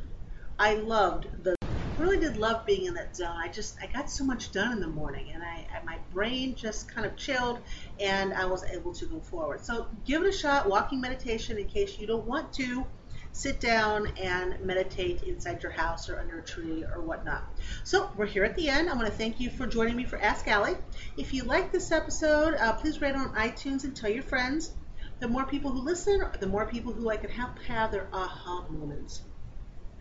I 0.57 0.75
loved 0.75 1.27
the 1.43 1.55
really 1.97 2.19
did 2.19 2.37
love 2.37 2.65
being 2.65 2.85
in 2.85 2.95
that 2.95 3.15
zone. 3.15 3.37
I 3.37 3.49
just 3.49 3.77
I 3.81 3.85
got 3.85 4.09
so 4.09 4.23
much 4.23 4.51
done 4.51 4.71
in 4.71 4.79
the 4.79 4.87
morning, 4.87 5.27
and 5.33 5.43
I, 5.43 5.67
my 5.85 5.99
brain 6.11 6.55
just 6.55 6.91
kind 6.91 7.05
of 7.05 7.15
chilled, 7.15 7.59
and 7.99 8.33
I 8.33 8.45
was 8.45 8.63
able 8.63 8.93
to 8.93 9.05
go 9.05 9.19
forward. 9.19 9.63
So 9.63 9.87
give 10.05 10.23
it 10.23 10.29
a 10.33 10.37
shot, 10.37 10.67
walking 10.67 10.99
meditation, 10.99 11.57
in 11.57 11.67
case 11.67 11.99
you 11.99 12.07
don't 12.07 12.25
want 12.25 12.51
to 12.53 12.85
sit 13.33 13.59
down 13.59 14.07
and 14.21 14.59
meditate 14.61 15.23
inside 15.23 15.63
your 15.63 15.71
house 15.71 16.07
or 16.07 16.19
under 16.19 16.39
a 16.39 16.43
tree 16.43 16.83
or 16.83 17.01
whatnot. 17.01 17.43
So 17.83 18.09
we're 18.15 18.27
here 18.27 18.43
at 18.43 18.55
the 18.55 18.69
end. 18.69 18.89
I 18.89 18.93
want 18.93 19.07
to 19.07 19.11
thank 19.11 19.39
you 19.39 19.49
for 19.49 19.65
joining 19.65 19.95
me 19.97 20.05
for 20.05 20.19
Ask 20.19 20.47
Allie. 20.47 20.77
If 21.17 21.33
you 21.33 21.43
like 21.43 21.71
this 21.71 21.91
episode, 21.91 22.53
uh, 22.53 22.73
please 22.73 23.01
rate 23.01 23.15
on 23.15 23.33
iTunes 23.33 23.83
and 23.83 23.95
tell 23.95 24.11
your 24.11 24.23
friends. 24.23 24.71
The 25.19 25.27
more 25.27 25.45
people 25.45 25.71
who 25.71 25.81
listen, 25.81 26.23
the 26.39 26.47
more 26.47 26.67
people 26.67 26.93
who 26.93 27.09
I 27.09 27.17
can 27.17 27.31
help 27.31 27.57
have 27.63 27.91
their 27.91 28.07
aha 28.13 28.65
moments. 28.69 29.21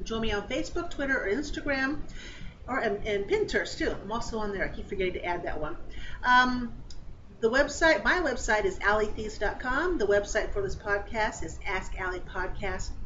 Join 0.05 0.21
me 0.21 0.33
on 0.33 0.47
Facebook, 0.49 0.91
Twitter, 0.91 1.19
or 1.19 1.29
Instagram, 1.29 2.01
or 2.67 2.79
and, 2.81 3.07
and 3.07 3.25
Pinterest 3.27 3.79
too. 3.79 3.91
I'm 3.91 4.13
also 4.13 4.39
on 4.39 4.53
there. 4.53 4.65
I 4.65 4.69
keep 4.69 4.89
forgetting 4.89 5.15
to 5.15 5.25
add 5.25 5.45
that 5.45 5.59
one. 5.59 5.77
Um, 6.23 6.75
the 7.41 7.49
website, 7.49 8.05
my 8.05 8.19
website 8.21 8.65
is 8.65 8.79
allietheiss.com. 8.81 9.99
The 9.99 10.07
website 10.07 10.53
for 10.53 10.61
this 10.61 10.77
podcast 10.77 11.43
is 11.45 11.59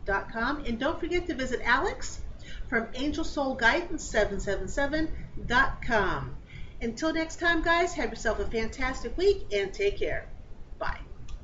askalliepodcast.com. 0.06 0.64
And 0.66 0.78
don't 0.78 1.00
forget 1.00 1.26
to 1.26 1.34
visit 1.34 1.60
Alex 1.64 2.20
from 2.68 2.86
Angel 2.94 3.24
Soul 3.24 3.54
Guidance 3.54 4.08
777.com. 4.12 6.36
Until 6.80 7.12
next 7.12 7.40
time, 7.40 7.62
guys, 7.62 7.94
have 7.94 8.10
yourself 8.10 8.38
a 8.38 8.46
fantastic 8.46 9.16
week 9.16 9.46
and 9.52 9.72
take 9.72 9.98
care. 9.98 10.28